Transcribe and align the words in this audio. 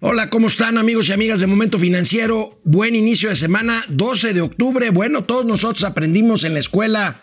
Hola, 0.00 0.30
¿cómo 0.30 0.46
están 0.46 0.78
amigos 0.78 1.08
y 1.08 1.12
amigas 1.12 1.40
de 1.40 1.48
Momento 1.48 1.76
Financiero? 1.76 2.60
Buen 2.62 2.94
inicio 2.94 3.30
de 3.30 3.34
semana, 3.34 3.84
12 3.88 4.32
de 4.32 4.40
octubre. 4.42 4.90
Bueno, 4.90 5.24
todos 5.24 5.44
nosotros 5.44 5.82
aprendimos 5.82 6.44
en 6.44 6.54
la 6.54 6.60
escuela 6.60 7.16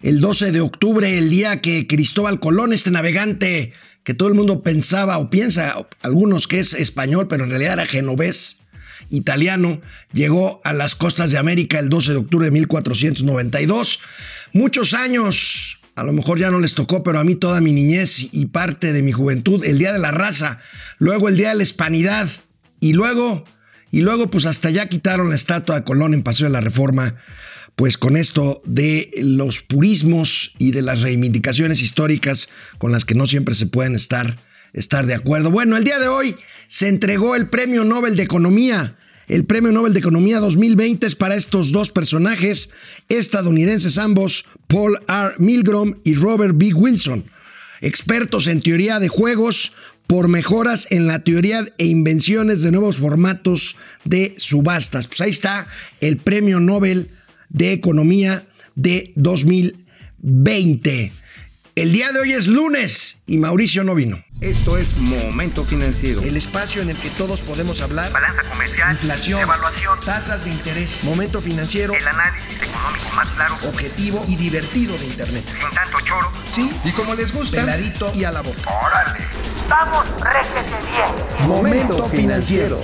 el 0.00 0.20
12 0.20 0.52
de 0.52 0.60
octubre, 0.60 1.18
el 1.18 1.28
día 1.28 1.60
que 1.60 1.88
Cristóbal 1.88 2.38
Colón, 2.38 2.72
este 2.72 2.92
navegante 2.92 3.72
que 4.04 4.14
todo 4.14 4.28
el 4.28 4.34
mundo 4.34 4.62
pensaba 4.62 5.18
o 5.18 5.28
piensa, 5.28 5.74
algunos 6.02 6.46
que 6.46 6.60
es 6.60 6.72
español, 6.72 7.26
pero 7.26 7.42
en 7.42 7.50
realidad 7.50 7.72
era 7.72 7.86
genovés, 7.86 8.60
italiano, 9.10 9.80
llegó 10.12 10.60
a 10.62 10.72
las 10.72 10.94
costas 10.94 11.32
de 11.32 11.38
América 11.38 11.80
el 11.80 11.88
12 11.88 12.12
de 12.12 12.18
octubre 12.18 12.44
de 12.44 12.52
1492. 12.52 13.98
Muchos 14.52 14.94
años 14.94 15.79
a 16.00 16.04
lo 16.04 16.14
mejor 16.14 16.38
ya 16.38 16.50
no 16.50 16.58
les 16.58 16.74
tocó, 16.74 17.02
pero 17.02 17.18
a 17.18 17.24
mí 17.24 17.34
toda 17.34 17.60
mi 17.60 17.72
niñez 17.74 18.32
y 18.32 18.46
parte 18.46 18.94
de 18.94 19.02
mi 19.02 19.12
juventud, 19.12 19.62
el 19.64 19.78
Día 19.78 19.92
de 19.92 19.98
la 19.98 20.10
Raza, 20.10 20.58
luego 20.98 21.28
el 21.28 21.36
Día 21.36 21.50
de 21.50 21.56
la 21.56 21.62
Hispanidad 21.62 22.26
y 22.80 22.94
luego, 22.94 23.44
y 23.92 24.00
luego 24.00 24.30
pues 24.30 24.46
hasta 24.46 24.70
ya 24.70 24.88
quitaron 24.88 25.28
la 25.28 25.36
estatua 25.36 25.76
de 25.76 25.84
Colón 25.84 26.14
en 26.14 26.22
Paseo 26.22 26.46
de 26.46 26.54
la 26.54 26.62
Reforma, 26.62 27.16
pues 27.76 27.98
con 27.98 28.16
esto 28.16 28.62
de 28.64 29.10
los 29.18 29.60
purismos 29.60 30.54
y 30.56 30.70
de 30.70 30.80
las 30.80 31.02
reivindicaciones 31.02 31.82
históricas 31.82 32.48
con 32.78 32.92
las 32.92 33.04
que 33.04 33.14
no 33.14 33.26
siempre 33.26 33.54
se 33.54 33.66
pueden 33.66 33.94
estar, 33.94 34.38
estar 34.72 35.04
de 35.04 35.14
acuerdo. 35.14 35.50
Bueno, 35.50 35.76
el 35.76 35.84
día 35.84 35.98
de 35.98 36.08
hoy 36.08 36.34
se 36.66 36.88
entregó 36.88 37.36
el 37.36 37.50
Premio 37.50 37.84
Nobel 37.84 38.16
de 38.16 38.22
Economía 38.22 38.96
el 39.30 39.44
Premio 39.44 39.70
Nobel 39.70 39.92
de 39.92 40.00
Economía 40.00 40.40
2020 40.40 41.06
es 41.06 41.14
para 41.14 41.36
estos 41.36 41.70
dos 41.70 41.92
personajes 41.92 42.70
estadounidenses 43.08 43.96
ambos, 43.96 44.44
Paul 44.66 44.98
R. 45.06 45.34
Milgrom 45.38 45.94
y 46.02 46.16
Robert 46.16 46.54
B. 46.56 46.74
Wilson, 46.74 47.24
expertos 47.80 48.48
en 48.48 48.60
teoría 48.60 48.98
de 48.98 49.06
juegos 49.06 49.72
por 50.08 50.26
mejoras 50.26 50.88
en 50.90 51.06
la 51.06 51.20
teoría 51.20 51.64
e 51.78 51.86
invenciones 51.86 52.62
de 52.62 52.72
nuevos 52.72 52.96
formatos 52.96 53.76
de 54.04 54.34
subastas. 54.36 55.06
Pues 55.06 55.20
ahí 55.20 55.30
está 55.30 55.68
el 56.00 56.16
Premio 56.16 56.58
Nobel 56.58 57.10
de 57.50 57.70
Economía 57.70 58.42
de 58.74 59.12
2020. 59.14 61.12
El 61.76 61.92
día 61.92 62.10
de 62.10 62.18
hoy 62.18 62.32
es 62.32 62.48
lunes 62.48 63.22
y 63.26 63.38
Mauricio 63.38 63.84
no 63.84 63.94
vino. 63.94 64.22
Esto 64.40 64.76
es 64.76 64.96
Momento 64.96 65.64
Financiero. 65.64 66.20
El 66.20 66.36
espacio 66.36 66.82
en 66.82 66.90
el 66.90 66.96
que 66.96 67.10
todos 67.10 67.42
podemos 67.42 67.80
hablar. 67.80 68.10
Balanza 68.10 68.42
comercial. 68.50 68.92
Inflación. 68.92 69.40
Evaluación. 69.40 70.00
Tasas 70.04 70.44
de 70.44 70.50
interés. 70.50 71.04
Momento 71.04 71.40
Financiero. 71.40 71.94
El 71.94 72.06
análisis 72.06 72.56
económico 72.60 73.08
más 73.14 73.28
claro. 73.28 73.54
Objetivo 73.68 74.24
y 74.26 74.34
divertido 74.34 74.98
de 74.98 75.06
Internet. 75.06 75.44
Sin 75.46 75.74
tanto 75.74 75.98
choro. 76.04 76.32
Sí. 76.50 76.70
Y 76.84 76.90
como 76.90 77.14
les 77.14 77.32
gusta. 77.32 77.60
Peladito 77.60 78.10
y 78.14 78.24
a 78.24 78.32
la 78.32 78.40
boca. 78.40 78.62
Órale. 78.84 79.24
Vamos, 79.68 80.06
réjete 80.20 80.76
bien. 80.90 81.48
Momento 81.48 82.04
Financiero. 82.08 82.82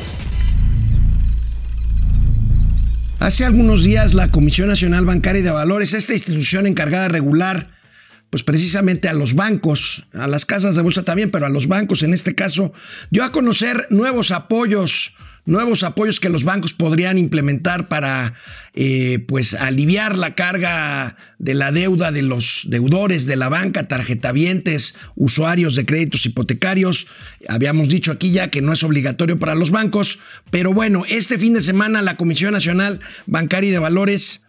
Hace 3.18 3.44
algunos 3.44 3.82
días 3.82 4.14
la 4.14 4.30
Comisión 4.30 4.68
Nacional 4.68 5.04
Bancaria 5.04 5.40
y 5.40 5.42
de 5.42 5.50
Valores, 5.50 5.92
esta 5.94 6.12
institución 6.12 6.66
encargada 6.66 7.04
de 7.04 7.08
regular 7.08 7.75
pues 8.36 8.44
precisamente 8.44 9.08
a 9.08 9.14
los 9.14 9.32
bancos, 9.32 10.02
a 10.12 10.26
las 10.26 10.44
casas 10.44 10.76
de 10.76 10.82
bolsa 10.82 11.04
también, 11.04 11.30
pero 11.30 11.46
a 11.46 11.48
los 11.48 11.68
bancos 11.68 12.02
en 12.02 12.12
este 12.12 12.34
caso, 12.34 12.70
dio 13.08 13.24
a 13.24 13.32
conocer 13.32 13.86
nuevos 13.88 14.30
apoyos, 14.30 15.14
nuevos 15.46 15.82
apoyos 15.84 16.20
que 16.20 16.28
los 16.28 16.44
bancos 16.44 16.74
podrían 16.74 17.16
implementar 17.16 17.88
para 17.88 18.34
eh, 18.74 19.24
pues 19.26 19.54
aliviar 19.54 20.18
la 20.18 20.34
carga 20.34 21.16
de 21.38 21.54
la 21.54 21.72
deuda 21.72 22.12
de 22.12 22.20
los 22.20 22.64
deudores 22.66 23.24
de 23.24 23.36
la 23.36 23.48
banca, 23.48 23.88
tarjetavientes, 23.88 24.96
usuarios 25.14 25.74
de 25.74 25.86
créditos 25.86 26.26
hipotecarios. 26.26 27.06
Habíamos 27.48 27.88
dicho 27.88 28.12
aquí 28.12 28.32
ya 28.32 28.50
que 28.50 28.60
no 28.60 28.74
es 28.74 28.82
obligatorio 28.82 29.38
para 29.38 29.54
los 29.54 29.70
bancos, 29.70 30.18
pero 30.50 30.74
bueno, 30.74 31.04
este 31.08 31.38
fin 31.38 31.54
de 31.54 31.62
semana 31.62 32.02
la 32.02 32.18
Comisión 32.18 32.52
Nacional 32.52 33.00
Bancaria 33.24 33.70
y 33.70 33.72
de 33.72 33.78
Valores 33.78 34.42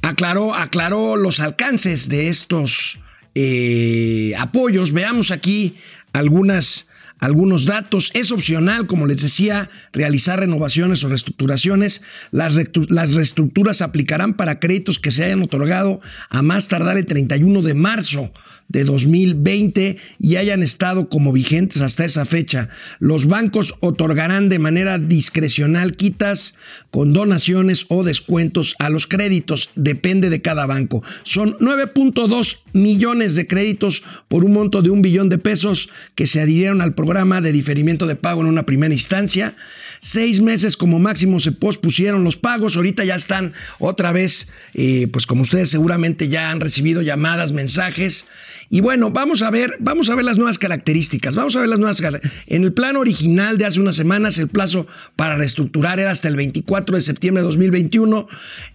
aclaró, 0.00 0.54
aclaró 0.54 1.16
los 1.16 1.38
alcances 1.38 2.08
de 2.08 2.30
estos 2.30 2.98
eh, 3.34 4.34
apoyos. 4.38 4.92
Veamos 4.92 5.30
aquí 5.30 5.76
algunas, 6.12 6.86
algunos 7.18 7.64
datos. 7.64 8.10
Es 8.14 8.32
opcional, 8.32 8.86
como 8.86 9.06
les 9.06 9.22
decía, 9.22 9.70
realizar 9.92 10.40
renovaciones 10.40 11.04
o 11.04 11.08
reestructuraciones. 11.08 12.02
Las, 12.30 12.54
las 12.88 13.14
reestructuras 13.14 13.82
aplicarán 13.82 14.34
para 14.34 14.58
créditos 14.58 14.98
que 14.98 15.10
se 15.10 15.24
hayan 15.24 15.42
otorgado 15.42 16.00
a 16.28 16.42
más 16.42 16.68
tardar 16.68 16.96
el 16.96 17.06
31 17.06 17.62
de 17.62 17.74
marzo 17.74 18.32
de 18.70 18.84
2020 18.84 19.98
y 20.18 20.36
hayan 20.36 20.62
estado 20.62 21.08
como 21.08 21.32
vigentes 21.32 21.82
hasta 21.82 22.04
esa 22.04 22.24
fecha. 22.24 22.70
Los 23.00 23.26
bancos 23.26 23.74
otorgarán 23.80 24.48
de 24.48 24.58
manera 24.58 24.98
discrecional 24.98 25.96
quitas 25.96 26.54
con 26.90 27.12
donaciones 27.12 27.84
o 27.88 28.04
descuentos 28.04 28.76
a 28.78 28.88
los 28.88 29.06
créditos. 29.06 29.70
Depende 29.74 30.30
de 30.30 30.40
cada 30.40 30.66
banco. 30.66 31.02
Son 31.24 31.58
9.2 31.58 32.60
millones 32.72 33.34
de 33.34 33.46
créditos 33.46 34.02
por 34.28 34.44
un 34.44 34.52
monto 34.52 34.82
de 34.82 34.90
un 34.90 35.02
billón 35.02 35.28
de 35.28 35.38
pesos 35.38 35.90
que 36.14 36.26
se 36.26 36.40
adhirieron 36.40 36.80
al 36.80 36.94
programa 36.94 37.40
de 37.40 37.52
diferimiento 37.52 38.06
de 38.06 38.16
pago 38.16 38.40
en 38.40 38.46
una 38.46 38.66
primera 38.66 38.94
instancia. 38.94 39.54
Seis 40.00 40.40
meses 40.40 40.78
como 40.78 40.98
máximo 40.98 41.40
se 41.40 41.52
pospusieron 41.52 42.24
los 42.24 42.38
pagos. 42.38 42.76
Ahorita 42.76 43.04
ya 43.04 43.16
están 43.16 43.52
otra 43.78 44.12
vez, 44.12 44.48
eh, 44.72 45.08
pues 45.12 45.26
como 45.26 45.42
ustedes 45.42 45.68
seguramente 45.68 46.28
ya 46.28 46.50
han 46.50 46.60
recibido 46.60 47.02
llamadas, 47.02 47.52
mensajes. 47.52 48.26
Y 48.72 48.80
bueno, 48.80 49.10
vamos 49.10 49.42
a 49.42 49.50
ver, 49.50 49.76
vamos 49.80 50.08
a 50.08 50.14
ver 50.14 50.24
las 50.24 50.38
nuevas 50.38 50.56
características. 50.56 51.34
Vamos 51.34 51.54
a 51.56 51.60
ver 51.60 51.68
las 51.68 51.80
nuevas 51.80 52.00
En 52.46 52.62
el 52.62 52.72
plan 52.72 52.96
original 52.96 53.58
de 53.58 53.66
hace 53.66 53.80
unas 53.80 53.96
semanas, 53.96 54.38
el 54.38 54.48
plazo 54.48 54.86
para 55.16 55.36
reestructurar 55.36 55.98
era 55.98 56.12
hasta 56.12 56.28
el 56.28 56.36
24 56.36 56.96
de 56.96 57.02
septiembre 57.02 57.42
de 57.42 57.48
2021. 57.48 58.28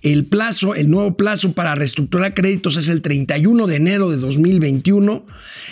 El 0.04 0.26
plazo, 0.26 0.76
el 0.76 0.92
nuevo 0.92 1.16
plazo 1.16 1.54
para 1.54 1.74
reestructurar 1.74 2.34
créditos 2.34 2.76
es 2.76 2.88
el 2.90 3.02
31 3.02 3.66
de 3.66 3.76
enero 3.78 4.12
de 4.12 4.18
2021. 4.18 5.26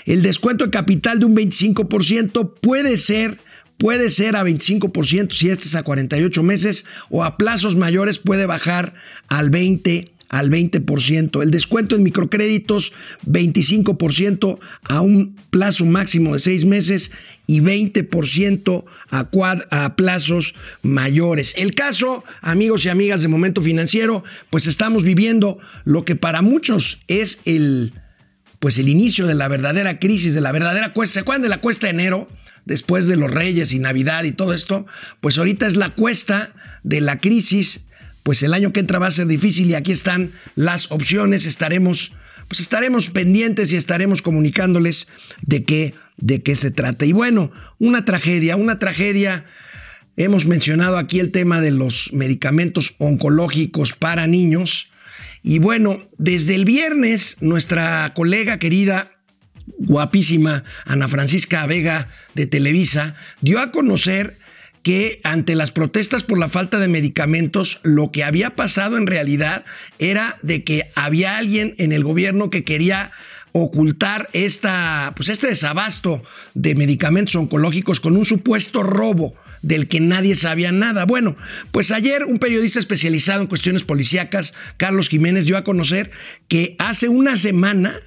El 0.05 0.23
descuento 0.23 0.63
de 0.63 0.71
capital 0.71 1.19
de 1.19 1.25
un 1.25 1.35
25% 1.35 2.53
puede 2.59 2.97
ser 2.97 3.37
puede 3.83 4.09
ser 4.11 4.37
a 4.37 4.45
25% 4.45 5.33
si 5.33 5.49
este 5.49 5.65
es 5.65 5.75
a 5.75 5.83
48 5.83 6.41
meses 6.41 6.85
o 7.09 7.21
a 7.21 7.35
plazos 7.35 7.75
mayores 7.75 8.17
puede 8.17 8.45
bajar 8.45 8.93
al 9.27 9.49
20 9.49 10.09
al 10.29 10.49
20%. 10.49 11.43
El 11.43 11.51
descuento 11.51 11.97
en 11.97 12.03
microcréditos, 12.03 12.93
25% 13.27 14.57
a 14.83 15.01
un 15.01 15.35
plazo 15.49 15.85
máximo 15.85 16.33
de 16.33 16.39
seis 16.39 16.63
meses 16.63 17.11
y 17.45 17.59
20% 17.59 18.85
a, 19.11 19.27
a 19.83 19.95
plazos 19.97 20.55
mayores. 20.81 21.53
El 21.57 21.75
caso, 21.75 22.23
amigos 22.41 22.85
y 22.85 22.89
amigas 22.89 23.21
de 23.21 23.27
Momento 23.27 23.61
Financiero, 23.61 24.23
pues 24.49 24.65
estamos 24.65 25.03
viviendo 25.03 25.59
lo 25.83 26.05
que 26.05 26.15
para 26.15 26.41
muchos 26.41 27.01
es 27.09 27.41
el, 27.43 27.91
pues 28.59 28.77
el 28.77 28.87
inicio 28.87 29.27
de 29.27 29.35
la 29.35 29.49
verdadera 29.49 29.99
crisis, 29.99 30.33
de 30.33 30.41
la 30.41 30.53
verdadera 30.53 30.93
cuesta. 30.93 31.15
¿Se 31.15 31.19
acuerdan 31.19 31.41
de 31.41 31.49
la 31.49 31.59
cuesta 31.59 31.87
de 31.87 31.91
enero? 31.91 32.29
Después 32.65 33.07
de 33.07 33.17
los 33.17 33.29
Reyes 33.29 33.73
y 33.73 33.79
Navidad 33.79 34.23
y 34.23 34.31
todo 34.31 34.53
esto, 34.53 34.85
pues 35.21 35.37
ahorita 35.37 35.67
es 35.67 35.75
la 35.75 35.89
cuesta 35.89 36.53
de 36.83 37.01
la 37.01 37.19
crisis 37.19 37.85
pues 38.23 38.41
el 38.41 38.53
año 38.53 38.73
que 38.73 38.79
entra 38.79 38.99
va 38.99 39.07
a 39.07 39.11
ser 39.11 39.27
difícil 39.27 39.69
y 39.69 39.75
aquí 39.75 39.91
están 39.91 40.31
las 40.55 40.91
opciones. 40.91 41.45
Estaremos, 41.45 42.13
pues 42.47 42.61
estaremos 42.61 43.09
pendientes 43.09 43.71
y 43.71 43.75
estaremos 43.75 44.21
comunicándoles 44.21 45.09
de 45.41 45.63
qué, 45.63 45.93
de 46.17 46.41
qué 46.41 46.55
se 46.55 46.71
trata. 46.71 47.05
Y 47.05 47.11
bueno, 47.11 47.51
una 47.79 48.05
tragedia, 48.05 48.55
una 48.55 48.79
tragedia. 48.79 49.43
Hemos 50.15 50.45
mencionado 50.45 50.97
aquí 50.97 51.19
el 51.19 51.31
tema 51.31 51.59
de 51.59 51.71
los 51.71 52.13
medicamentos 52.13 52.95
oncológicos 52.97 53.93
para 53.93 54.25
niños. 54.25 54.89
Y 55.41 55.59
bueno, 55.59 55.99
desde 56.17 56.55
el 56.55 56.63
viernes, 56.63 57.37
nuestra 57.41 58.13
colega 58.15 58.57
querida, 58.57 59.11
guapísima 59.77 60.63
Ana 60.85 61.07
Francisca 61.07 61.65
Vega 61.65 62.09
de 62.33 62.45
Televisa, 62.45 63.15
dio 63.41 63.59
a 63.59 63.71
conocer 63.71 64.37
que 64.83 65.21
ante 65.23 65.55
las 65.55 65.71
protestas 65.71 66.23
por 66.23 66.37
la 66.37 66.49
falta 66.49 66.77
de 66.77 66.89
medicamentos, 66.89 67.79
lo 67.83 68.11
que 68.11 68.23
había 68.23 68.51
pasado 68.51 68.97
en 68.97 69.07
realidad 69.07 69.63
era 69.97 70.37
de 70.41 70.63
que 70.63 70.91
había 70.95 71.37
alguien 71.37 71.73
en 71.77 71.93
el 71.93 72.03
gobierno 72.03 72.49
que 72.49 72.65
quería 72.65 73.11
ocultar 73.53 74.29
esta, 74.33 75.13
pues 75.15 75.29
este 75.29 75.47
desabasto 75.47 76.21
de 76.53 76.75
medicamentos 76.75 77.35
oncológicos 77.35 77.99
con 77.99 78.17
un 78.17 78.25
supuesto 78.25 78.83
robo 78.83 79.35
del 79.61 79.87
que 79.87 80.01
nadie 80.01 80.35
sabía 80.35 80.71
nada. 80.71 81.05
Bueno, 81.05 81.37
pues 81.71 81.91
ayer 81.91 82.25
un 82.25 82.39
periodista 82.39 82.79
especializado 82.79 83.41
en 83.41 83.47
cuestiones 83.47 83.83
policíacas, 83.83 84.53
Carlos 84.77 85.07
Jiménez, 85.07 85.45
dio 85.45 85.55
a 85.55 85.63
conocer 85.63 86.11
que 86.47 86.75
hace 86.79 87.07
una 87.07 87.37
semana 87.37 88.01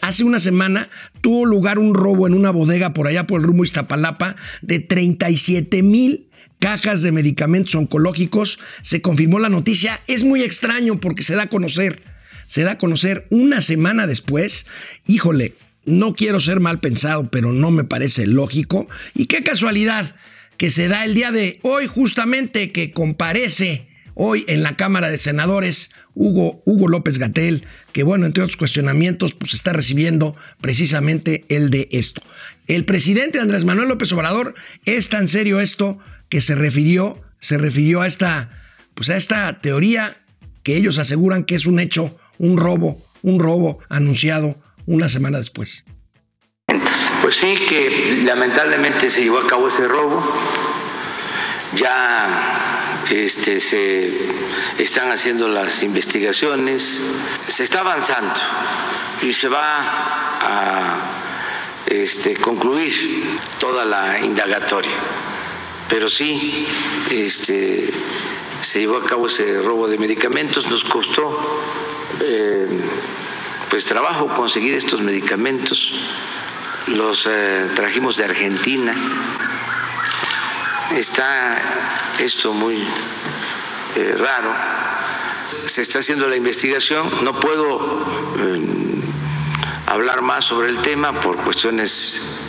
hace 0.00 0.24
una 0.24 0.40
semana 0.40 0.88
tuvo 1.20 1.46
lugar 1.46 1.78
un 1.78 1.94
robo 1.94 2.26
en 2.26 2.34
una 2.34 2.50
bodega 2.50 2.92
por 2.92 3.06
allá 3.06 3.26
por 3.26 3.40
el 3.40 3.46
rumbo 3.46 3.64
Iztapalapa 3.64 4.36
de 4.62 4.80
37 4.80 5.82
mil 5.82 6.28
cajas 6.58 7.02
de 7.02 7.12
medicamentos 7.12 7.74
oncológicos. 7.74 8.58
Se 8.82 9.00
confirmó 9.00 9.38
la 9.38 9.48
noticia. 9.48 10.00
Es 10.06 10.24
muy 10.24 10.42
extraño 10.42 11.00
porque 11.00 11.22
se 11.22 11.34
da 11.34 11.44
a 11.44 11.48
conocer, 11.48 12.02
se 12.46 12.62
da 12.62 12.72
a 12.72 12.78
conocer 12.78 13.26
una 13.30 13.62
semana 13.62 14.06
después. 14.06 14.66
Híjole, 15.06 15.54
no 15.84 16.14
quiero 16.14 16.40
ser 16.40 16.60
mal 16.60 16.80
pensado, 16.80 17.28
pero 17.30 17.52
no 17.52 17.70
me 17.70 17.84
parece 17.84 18.26
lógico. 18.26 18.88
Y 19.14 19.26
qué 19.26 19.42
casualidad 19.42 20.16
que 20.56 20.70
se 20.70 20.88
da 20.88 21.04
el 21.04 21.14
día 21.14 21.30
de 21.30 21.60
hoy, 21.62 21.86
justamente 21.86 22.72
que 22.72 22.90
comparece 22.90 23.88
hoy 24.14 24.44
en 24.48 24.64
la 24.64 24.76
Cámara 24.76 25.08
de 25.08 25.18
Senadores 25.18 25.92
Hugo, 26.14 26.62
Hugo 26.66 26.88
López 26.88 27.18
Gatel, 27.18 27.64
que 27.92 28.02
bueno, 28.02 28.26
entre 28.26 28.42
otros 28.42 28.56
cuestionamientos, 28.56 29.34
pues 29.34 29.54
está 29.54 29.72
recibiendo 29.72 30.36
precisamente 30.60 31.44
el 31.48 31.70
de 31.70 31.88
esto. 31.92 32.22
El 32.66 32.84
presidente 32.84 33.40
Andrés 33.40 33.64
Manuel 33.64 33.88
López 33.88 34.12
Obrador 34.12 34.54
es 34.84 35.08
tan 35.08 35.28
serio 35.28 35.60
esto 35.60 35.98
que 36.28 36.40
se 36.40 36.54
refirió, 36.54 37.18
se 37.40 37.56
refirió 37.56 38.02
a 38.02 38.06
esta, 38.06 38.50
pues 38.94 39.08
a 39.08 39.16
esta 39.16 39.58
teoría 39.58 40.16
que 40.62 40.76
ellos 40.76 40.98
aseguran 40.98 41.44
que 41.44 41.54
es 41.54 41.66
un 41.66 41.80
hecho, 41.80 42.18
un 42.38 42.58
robo, 42.58 43.02
un 43.22 43.40
robo 43.40 43.78
anunciado 43.88 44.54
una 44.86 45.08
semana 45.08 45.38
después. 45.38 45.84
Pues 47.22 47.36
sí, 47.36 47.54
que 47.68 48.22
lamentablemente 48.24 49.08
se 49.10 49.22
llevó 49.22 49.38
a 49.38 49.46
cabo 49.46 49.68
ese 49.68 49.88
robo. 49.88 50.22
Ya 51.74 52.67
este, 53.10 53.60
se 53.60 54.12
están 54.78 55.10
haciendo 55.10 55.48
las 55.48 55.82
investigaciones, 55.82 57.00
se 57.46 57.64
está 57.64 57.80
avanzando 57.80 58.34
y 59.22 59.32
se 59.32 59.48
va 59.48 59.60
a 60.40 60.96
este, 61.86 62.36
concluir 62.36 63.38
toda 63.58 63.84
la 63.84 64.20
indagatoria. 64.20 64.92
Pero 65.88 66.08
sí, 66.08 66.66
este, 67.10 67.90
se 68.60 68.80
llevó 68.80 68.98
a 68.98 69.04
cabo 69.04 69.26
ese 69.26 69.62
robo 69.62 69.88
de 69.88 69.96
medicamentos, 69.98 70.66
nos 70.66 70.84
costó 70.84 71.62
eh, 72.20 72.68
pues 73.70 73.84
trabajo 73.84 74.28
conseguir 74.28 74.74
estos 74.74 75.00
medicamentos, 75.00 75.92
los 76.88 77.26
eh, 77.26 77.70
trajimos 77.74 78.16
de 78.16 78.24
Argentina. 78.24 78.94
Está 80.96 81.60
esto 82.18 82.52
muy 82.52 82.82
eh, 83.96 84.14
raro. 84.16 84.54
Se 85.66 85.82
está 85.82 85.98
haciendo 85.98 86.28
la 86.28 86.36
investigación. 86.36 87.24
No 87.24 87.38
puedo 87.38 88.04
hablar 89.86 90.22
más 90.22 90.44
sobre 90.44 90.70
el 90.70 90.78
tema 90.82 91.20
por 91.20 91.36
cuestiones 91.36 92.40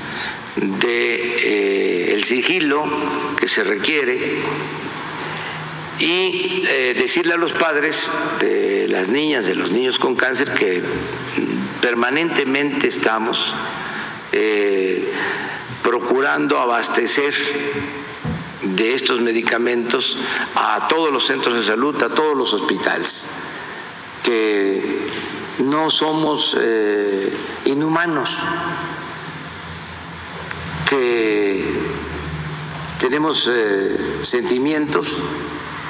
de 0.56 2.14
el 2.14 2.24
sigilo 2.24 2.86
que 3.38 3.48
se 3.48 3.64
requiere 3.64 4.42
y 6.00 6.64
eh, 6.68 6.96
decirle 6.98 7.34
a 7.34 7.38
los 7.38 7.52
padres 7.52 8.10
de 8.40 8.88
las 8.88 9.10
niñas, 9.10 9.46
de 9.46 9.56
los 9.56 9.72
niños 9.72 10.00
con 10.00 10.16
cáncer, 10.16 10.54
que 10.54 10.82
permanentemente 11.82 12.88
estamos 12.88 13.54
eh, 14.32 15.12
procurando 15.84 16.58
abastecer 16.58 17.34
de 18.62 18.94
estos 18.94 19.22
medicamentos 19.22 20.18
a 20.56 20.88
todos 20.88 21.12
los 21.12 21.26
centros 21.26 21.56
de 21.56 21.64
salud, 21.64 22.02
a 22.04 22.10
todos 22.10 22.38
los 22.38 22.54
hospitales, 22.54 23.30
que 24.24 25.08
no 25.60 25.90
somos 25.90 26.58
eh, 26.60 27.34
inhumanos, 27.66 28.40
que 30.90 31.64
tenemos 33.00 33.50
sentimientos 34.22 35.18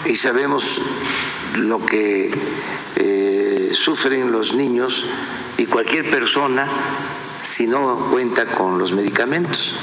y 0.06 0.16
sabemos 0.16 0.82
lo 1.56 1.86
que 1.86 2.32
eh, 2.96 3.70
sufren 3.74 4.32
los 4.32 4.54
niños 4.54 5.06
y 5.58 5.66
cualquier 5.66 6.10
persona 6.10 6.68
si 7.42 7.68
no 7.68 8.10
cuenta 8.12 8.46
con 8.46 8.78
los 8.78 8.94
medicamentos. 8.94 9.76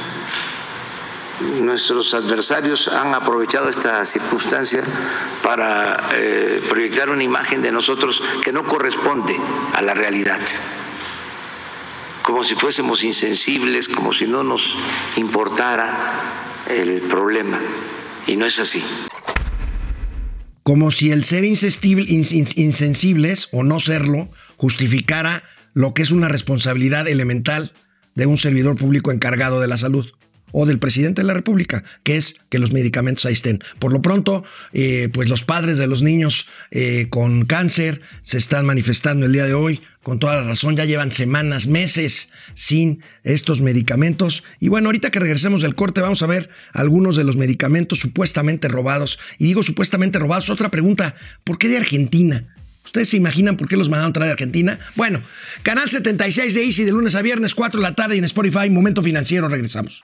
Nuestros 1.40 2.14
adversarios 2.14 2.88
han 2.88 3.14
aprovechado 3.14 3.68
esta 3.68 4.02
circunstancia 4.06 4.82
para 5.42 6.08
eh, 6.14 6.62
proyectar 6.66 7.10
una 7.10 7.22
imagen 7.22 7.60
de 7.60 7.70
nosotros 7.70 8.22
que 8.42 8.52
no 8.52 8.64
corresponde 8.64 9.36
a 9.74 9.82
la 9.82 9.92
realidad, 9.92 10.40
como 12.22 12.42
si 12.42 12.54
fuésemos 12.54 13.04
insensibles, 13.04 13.86
como 13.86 14.14
si 14.14 14.26
no 14.26 14.42
nos 14.42 14.78
importara 15.16 16.64
el 16.70 17.02
problema, 17.02 17.60
y 18.26 18.36
no 18.36 18.46
es 18.46 18.58
así. 18.58 18.82
Como 20.62 20.90
si 20.90 21.12
el 21.12 21.24
ser 21.24 21.44
insensibles 21.44 23.48
o 23.52 23.62
no 23.62 23.78
serlo 23.78 24.30
justificara 24.56 25.42
lo 25.74 25.92
que 25.92 26.00
es 26.00 26.12
una 26.12 26.28
responsabilidad 26.28 27.06
elemental 27.08 27.74
de 28.14 28.24
un 28.24 28.38
servidor 28.38 28.76
público 28.76 29.12
encargado 29.12 29.60
de 29.60 29.68
la 29.68 29.76
salud 29.76 30.10
o 30.52 30.66
del 30.66 30.78
presidente 30.78 31.22
de 31.22 31.26
la 31.26 31.34
República, 31.34 31.84
que 32.02 32.16
es 32.16 32.36
que 32.48 32.58
los 32.58 32.72
medicamentos 32.72 33.26
ahí 33.26 33.32
estén. 33.32 33.62
Por 33.78 33.92
lo 33.92 34.02
pronto, 34.02 34.44
eh, 34.72 35.08
pues 35.12 35.28
los 35.28 35.42
padres 35.42 35.78
de 35.78 35.86
los 35.86 36.02
niños 36.02 36.46
eh, 36.70 37.08
con 37.10 37.44
cáncer 37.44 38.00
se 38.22 38.38
están 38.38 38.66
manifestando 38.66 39.26
el 39.26 39.32
día 39.32 39.44
de 39.44 39.54
hoy 39.54 39.80
con 40.06 40.20
toda 40.20 40.36
la 40.36 40.44
razón, 40.44 40.76
ya 40.76 40.84
llevan 40.84 41.10
semanas, 41.10 41.66
meses 41.66 42.30
sin 42.54 43.02
estos 43.24 43.60
medicamentos. 43.60 44.44
Y 44.60 44.68
bueno, 44.68 44.86
ahorita 44.86 45.10
que 45.10 45.18
regresemos 45.18 45.62
del 45.62 45.74
corte 45.74 46.00
vamos 46.00 46.22
a 46.22 46.28
ver 46.28 46.48
algunos 46.72 47.16
de 47.16 47.24
los 47.24 47.36
medicamentos 47.36 47.98
supuestamente 47.98 48.68
robados. 48.68 49.18
Y 49.36 49.46
digo 49.46 49.64
supuestamente 49.64 50.20
robados, 50.20 50.48
otra 50.48 50.68
pregunta, 50.68 51.16
¿por 51.42 51.58
qué 51.58 51.66
de 51.66 51.78
Argentina? 51.78 52.44
¿Ustedes 52.86 53.08
se 53.10 53.16
imaginan 53.16 53.56
por 53.56 53.68
qué 53.68 53.76
los 53.76 53.90
mandaron 53.90 54.12
traer 54.12 54.28
de 54.28 54.32
Argentina? 54.32 54.78
Bueno, 54.94 55.20
canal 55.64 55.90
76 55.90 56.54
de 56.54 56.64
Easy 56.64 56.84
de 56.84 56.92
lunes 56.92 57.16
a 57.16 57.22
viernes, 57.22 57.54
4 57.54 57.80
de 57.80 57.82
la 57.82 57.94
tarde 57.94 58.14
y 58.14 58.18
en 58.18 58.24
Spotify, 58.24 58.70
Momento 58.70 59.02
Financiero, 59.02 59.48
regresamos. 59.48 60.00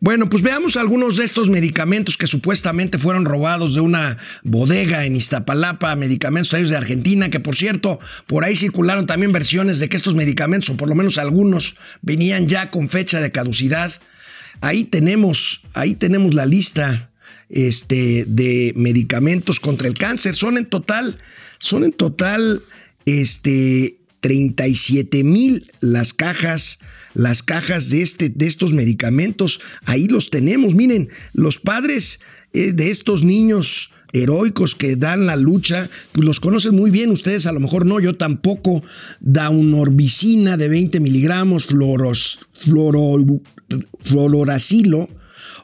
Bueno, 0.00 0.28
pues 0.28 0.42
veamos 0.42 0.76
algunos 0.76 1.16
de 1.16 1.24
estos 1.24 1.50
medicamentos 1.50 2.16
que 2.16 2.26
supuestamente 2.26 2.98
fueron 2.98 3.24
robados 3.26 3.74
de 3.74 3.80
una 3.80 4.18
bodega 4.42 5.04
en 5.04 5.16
Iztapalapa, 5.16 5.94
medicamentos 5.96 6.50
traídos 6.50 6.70
de 6.70 6.76
Argentina, 6.76 7.30
que 7.30 7.40
por 7.40 7.54
cierto, 7.54 8.00
por 8.26 8.44
ahí 8.44 8.56
circularon 8.56 9.06
también 9.06 9.32
versiones 9.32 9.78
de 9.78 9.88
que 9.88 9.96
estos 9.96 10.14
medicamentos, 10.14 10.70
o 10.70 10.76
por 10.76 10.88
lo 10.88 10.94
menos 10.94 11.18
algunos, 11.18 11.76
venían 12.00 12.48
ya 12.48 12.70
con 12.70 12.88
fecha 12.88 13.20
de 13.20 13.30
caducidad. 13.30 13.92
Ahí 14.60 14.84
tenemos, 14.84 15.62
ahí 15.74 15.94
tenemos 15.94 16.34
la 16.34 16.46
lista 16.46 17.10
este, 17.48 18.24
de 18.26 18.72
medicamentos 18.76 19.60
contra 19.60 19.88
el 19.88 19.94
cáncer. 19.94 20.34
Son 20.34 20.58
en 20.58 20.66
total, 20.66 21.18
son 21.58 21.84
en 21.84 21.92
total, 21.92 22.62
este, 23.06 23.96
37 24.20 25.24
mil 25.24 25.70
las 25.80 26.14
cajas 26.14 26.78
las 27.14 27.42
cajas 27.42 27.90
de, 27.90 28.02
este, 28.02 28.28
de 28.28 28.46
estos 28.46 28.72
medicamentos. 28.72 29.60
Ahí 29.84 30.06
los 30.06 30.30
tenemos. 30.30 30.74
Miren, 30.74 31.08
los 31.32 31.58
padres 31.58 32.20
eh, 32.52 32.72
de 32.72 32.90
estos 32.90 33.22
niños 33.22 33.90
heroicos 34.12 34.74
que 34.74 34.96
dan 34.96 35.26
la 35.26 35.36
lucha, 35.36 35.88
pues 36.12 36.24
los 36.24 36.40
conocen 36.40 36.74
muy 36.76 36.90
bien 36.90 37.10
ustedes, 37.10 37.46
a 37.46 37.52
lo 37.52 37.60
mejor 37.60 37.84
no, 37.86 37.98
yo 38.00 38.14
tampoco. 38.16 38.82
Daunorbicina 39.20 40.56
de 40.56 40.68
20 40.68 41.00
miligramos, 41.00 41.66
floros, 41.66 42.38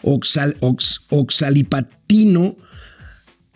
floracilo, 0.02 1.06
oxalipatino, 1.08 2.56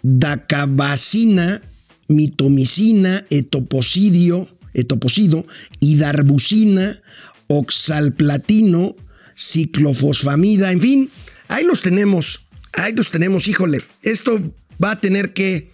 dacabacina, 0.03 1.63
mitomicina, 2.09 3.25
etoposidio, 3.31 4.49
etoposido, 4.75 5.47
hidarbucina, 5.81 7.01
oxalplatino, 7.47 8.97
ciclofosfamida, 9.35 10.73
en 10.73 10.81
fin, 10.81 11.11
ahí 11.49 11.65
los 11.65 11.83
tenemos, 11.83 12.47
ahí 12.75 12.93
los 12.93 13.11
tenemos, 13.11 13.49
híjole, 13.49 13.83
esto 14.03 14.41
va 14.83 14.93
a 14.93 15.01
tener 15.01 15.33
que, 15.33 15.71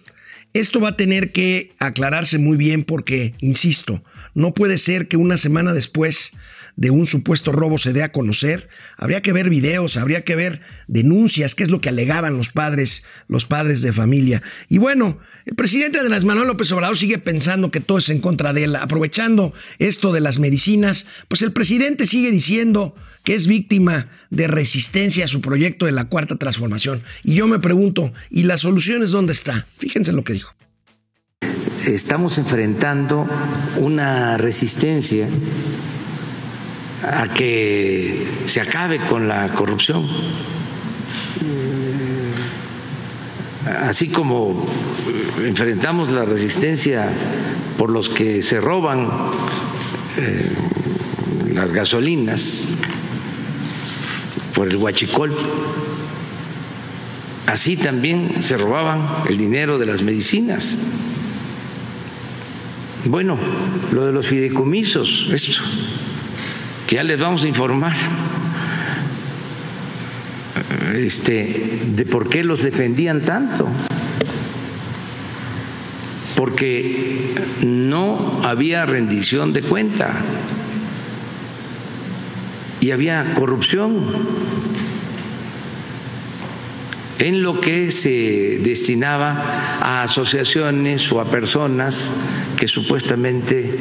esto 0.53 0.81
va 0.81 0.91
a 0.91 0.97
tener 0.97 1.33
que 1.33 1.73
aclararse 1.79 2.39
muy 2.39 2.57
bien 2.57 2.85
porque, 2.85 3.35
insisto, 3.41 4.03
no 4.35 4.55
puede 4.55 4.79
ser 4.79 5.09
que 5.09 5.17
una 5.17 5.37
semana 5.37 5.73
después 5.73 6.33
de 6.81 6.91
un 6.91 7.07
supuesto 7.07 7.53
robo 7.53 7.77
se 7.77 7.93
dé 7.93 8.03
a 8.03 8.11
conocer, 8.11 8.71
habría 8.97 9.21
que 9.21 9.35
ver 9.35 9.51
videos, 9.51 9.99
habría 9.99 10.25
que 10.25 10.35
ver 10.35 10.63
denuncias, 10.89 11.55
qué 11.55 11.63
es 11.63 11.71
lo 11.71 11.83
que 11.83 11.91
alegaban 11.91 12.39
los 12.39 12.49
padres, 12.53 13.05
los 13.29 13.45
padres 13.45 13.83
de 13.83 13.93
familia. 13.93 14.43
Y 14.67 14.79
bueno, 14.79 15.19
el 15.45 15.55
presidente 15.55 16.01
Andrés 16.01 16.25
Manuel 16.25 16.49
López 16.49 16.73
Obrador 16.73 16.97
sigue 16.97 17.19
pensando 17.19 17.71
que 17.71 17.81
todo 17.81 17.99
es 17.99 18.09
en 18.09 18.23
contra 18.23 18.55
de 18.55 18.65
él. 18.65 18.77
Aprovechando 18.77 19.53
esto 19.79 20.11
de 20.11 20.23
las 20.23 20.39
medicinas, 20.39 21.07
pues 21.29 21.43
el 21.43 21.53
presidente 21.53 22.07
sigue 22.07 22.31
diciendo 22.31 22.95
que 23.25 23.35
es 23.35 23.47
víctima 23.47 24.09
de 24.31 24.49
resistencia 24.49 25.27
a 25.27 25.29
su 25.29 25.43
proyecto 25.43 25.85
de 25.85 25.93
la 25.93 26.07
cuarta 26.07 26.37
transformación. 26.37 27.03
Y 27.23 27.35
yo 27.35 27.47
me 27.47 27.59
pregunto, 27.59 28.11
¿y 28.31 28.45
las 28.45 28.61
soluciones 28.63 29.11
dónde 29.11 29.35
está? 29.35 29.67
Fíjense 29.77 30.13
lo 30.13 30.25
que 30.25 30.33
dijo. 30.33 30.55
Estamos 31.87 32.39
enfrentando 32.39 33.29
una 33.77 34.39
resistencia 34.39 35.29
a 37.03 37.29
que 37.29 38.27
se 38.47 38.61
acabe 38.61 38.99
con 38.99 39.29
la 39.29 39.49
corrupción. 39.55 40.07
Así 43.83 44.09
como 44.09 44.67
enfrentamos 45.45 46.11
la 46.11 46.25
resistencia 46.25 47.11
por 47.79 47.91
los 47.91 48.09
que 48.09 48.43
se 48.43 48.61
roban 48.61 49.09
eh, 50.17 50.51
las 51.55 51.73
gasolinas, 51.73 52.69
por 54.55 54.69
el 54.69 54.77
huachicol. 54.77 55.37
Así 57.47 57.77
también 57.77 58.43
se 58.43 58.57
robaban 58.57 59.25
el 59.29 59.37
dinero 59.37 59.79
de 59.79 59.87
las 59.87 60.03
medicinas. 60.03 60.79
Bueno, 63.05 63.39
lo 63.93 64.07
de 64.07 64.13
los 64.13 64.27
fideicomisos, 64.27 65.29
esto, 65.33 65.63
que 66.91 66.97
ya 66.97 67.05
les 67.05 67.21
vamos 67.21 67.45
a 67.45 67.47
informar 67.47 67.93
este, 70.97 71.83
de 71.87 72.05
por 72.05 72.29
qué 72.29 72.43
los 72.43 72.65
defendían 72.65 73.21
tanto. 73.21 73.69
Porque 76.35 77.33
no 77.65 78.41
había 78.43 78.87
rendición 78.87 79.53
de 79.53 79.63
cuenta 79.63 80.21
y 82.81 82.91
había 82.91 83.35
corrupción 83.35 84.07
en 87.21 87.43
lo 87.45 87.61
que 87.61 87.93
se 87.93 88.59
destinaba 88.65 89.79
a 89.81 90.03
asociaciones 90.03 91.13
o 91.13 91.21
a 91.21 91.31
personas 91.31 92.11
que 92.57 92.67
supuestamente 92.67 93.79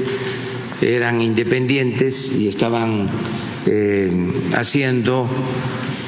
eran 0.82 1.22
independientes 1.22 2.36
y 2.36 2.48
estaban 2.48 3.08
eh, 3.66 4.12
haciendo 4.56 5.28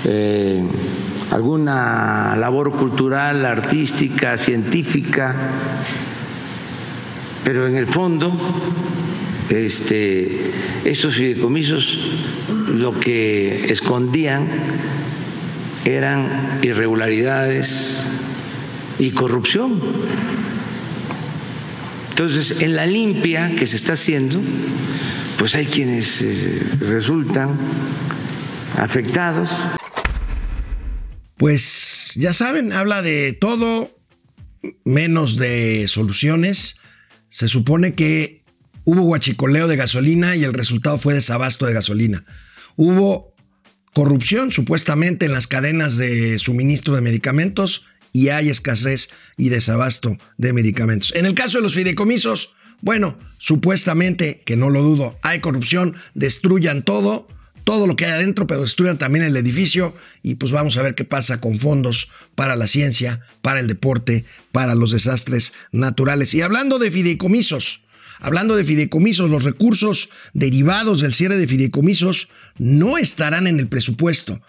eh, 0.05 0.63
alguna 1.31 2.35
labor 2.37 2.71
cultural, 2.71 3.45
artística, 3.45 4.37
científica, 4.37 5.35
pero 7.43 7.67
en 7.67 7.75
el 7.75 7.87
fondo 7.87 8.31
este, 9.49 10.51
estos 10.85 11.15
fideicomisos 11.15 11.99
lo 12.73 12.99
que 12.99 13.71
escondían 13.71 14.47
eran 15.85 16.59
irregularidades 16.61 18.07
y 18.99 19.11
corrupción. 19.11 19.81
Entonces, 22.11 22.61
en 22.61 22.75
la 22.75 22.85
limpia 22.85 23.55
que 23.55 23.65
se 23.65 23.77
está 23.77 23.93
haciendo, 23.93 24.39
pues 25.37 25.55
hay 25.55 25.65
quienes 25.65 26.21
eh, 26.21 26.61
resultan 26.81 27.57
afectados. 28.77 29.63
Pues 31.37 32.11
ya 32.15 32.33
saben, 32.33 32.73
habla 32.73 33.01
de 33.01 33.31
todo 33.33 33.89
menos 34.83 35.37
de 35.37 35.85
soluciones. 35.87 36.75
Se 37.29 37.47
supone 37.47 37.93
que 37.93 38.43
hubo 38.83 39.01
guachicoleo 39.03 39.69
de 39.69 39.77
gasolina 39.77 40.35
y 40.35 40.43
el 40.43 40.53
resultado 40.53 40.99
fue 40.99 41.13
desabasto 41.13 41.65
de 41.65 41.73
gasolina. 41.73 42.25
Hubo 42.75 43.33
corrupción 43.93 44.51
supuestamente 44.51 45.25
en 45.25 45.31
las 45.31 45.47
cadenas 45.47 45.95
de 45.95 46.37
suministro 46.39 46.93
de 46.93 47.01
medicamentos 47.01 47.85
y 48.13 48.29
hay 48.29 48.49
escasez 48.49 49.09
y 49.37 49.49
desabasto 49.49 50.17
de 50.37 50.53
medicamentos. 50.53 51.13
En 51.15 51.25
el 51.25 51.33
caso 51.33 51.57
de 51.57 51.63
los 51.63 51.73
fideicomisos, 51.73 52.53
bueno, 52.81 53.17
supuestamente, 53.37 54.41
que 54.45 54.57
no 54.57 54.69
lo 54.69 54.81
dudo, 54.81 55.17
hay 55.21 55.39
corrupción, 55.39 55.95
destruyan 56.13 56.83
todo, 56.83 57.27
todo 57.63 57.85
lo 57.85 57.95
que 57.95 58.05
hay 58.05 58.11
adentro, 58.11 58.47
pero 58.47 58.61
destruyan 58.61 58.97
también 58.97 59.23
el 59.23 59.37
edificio 59.37 59.95
y 60.23 60.35
pues 60.35 60.51
vamos 60.51 60.77
a 60.77 60.81
ver 60.81 60.95
qué 60.95 61.03
pasa 61.03 61.39
con 61.39 61.59
fondos 61.59 62.09
para 62.35 62.55
la 62.55 62.67
ciencia, 62.67 63.21
para 63.41 63.59
el 63.59 63.67
deporte, 63.67 64.25
para 64.51 64.73
los 64.73 64.91
desastres 64.91 65.53
naturales. 65.71 66.33
Y 66.33 66.41
hablando 66.41 66.79
de 66.79 66.91
fideicomisos, 66.91 67.81
Hablando 68.23 68.55
de 68.55 68.63
fideicomisos, 68.63 69.31
los 69.31 69.43
recursos 69.43 70.09
derivados 70.33 71.01
del 71.01 71.15
cierre 71.15 71.37
de 71.37 71.47
fideicomisos 71.47 72.27
no 72.59 72.99
estarán 72.99 73.47
en 73.47 73.59
el 73.59 73.67
presupuesto. 73.67 74.39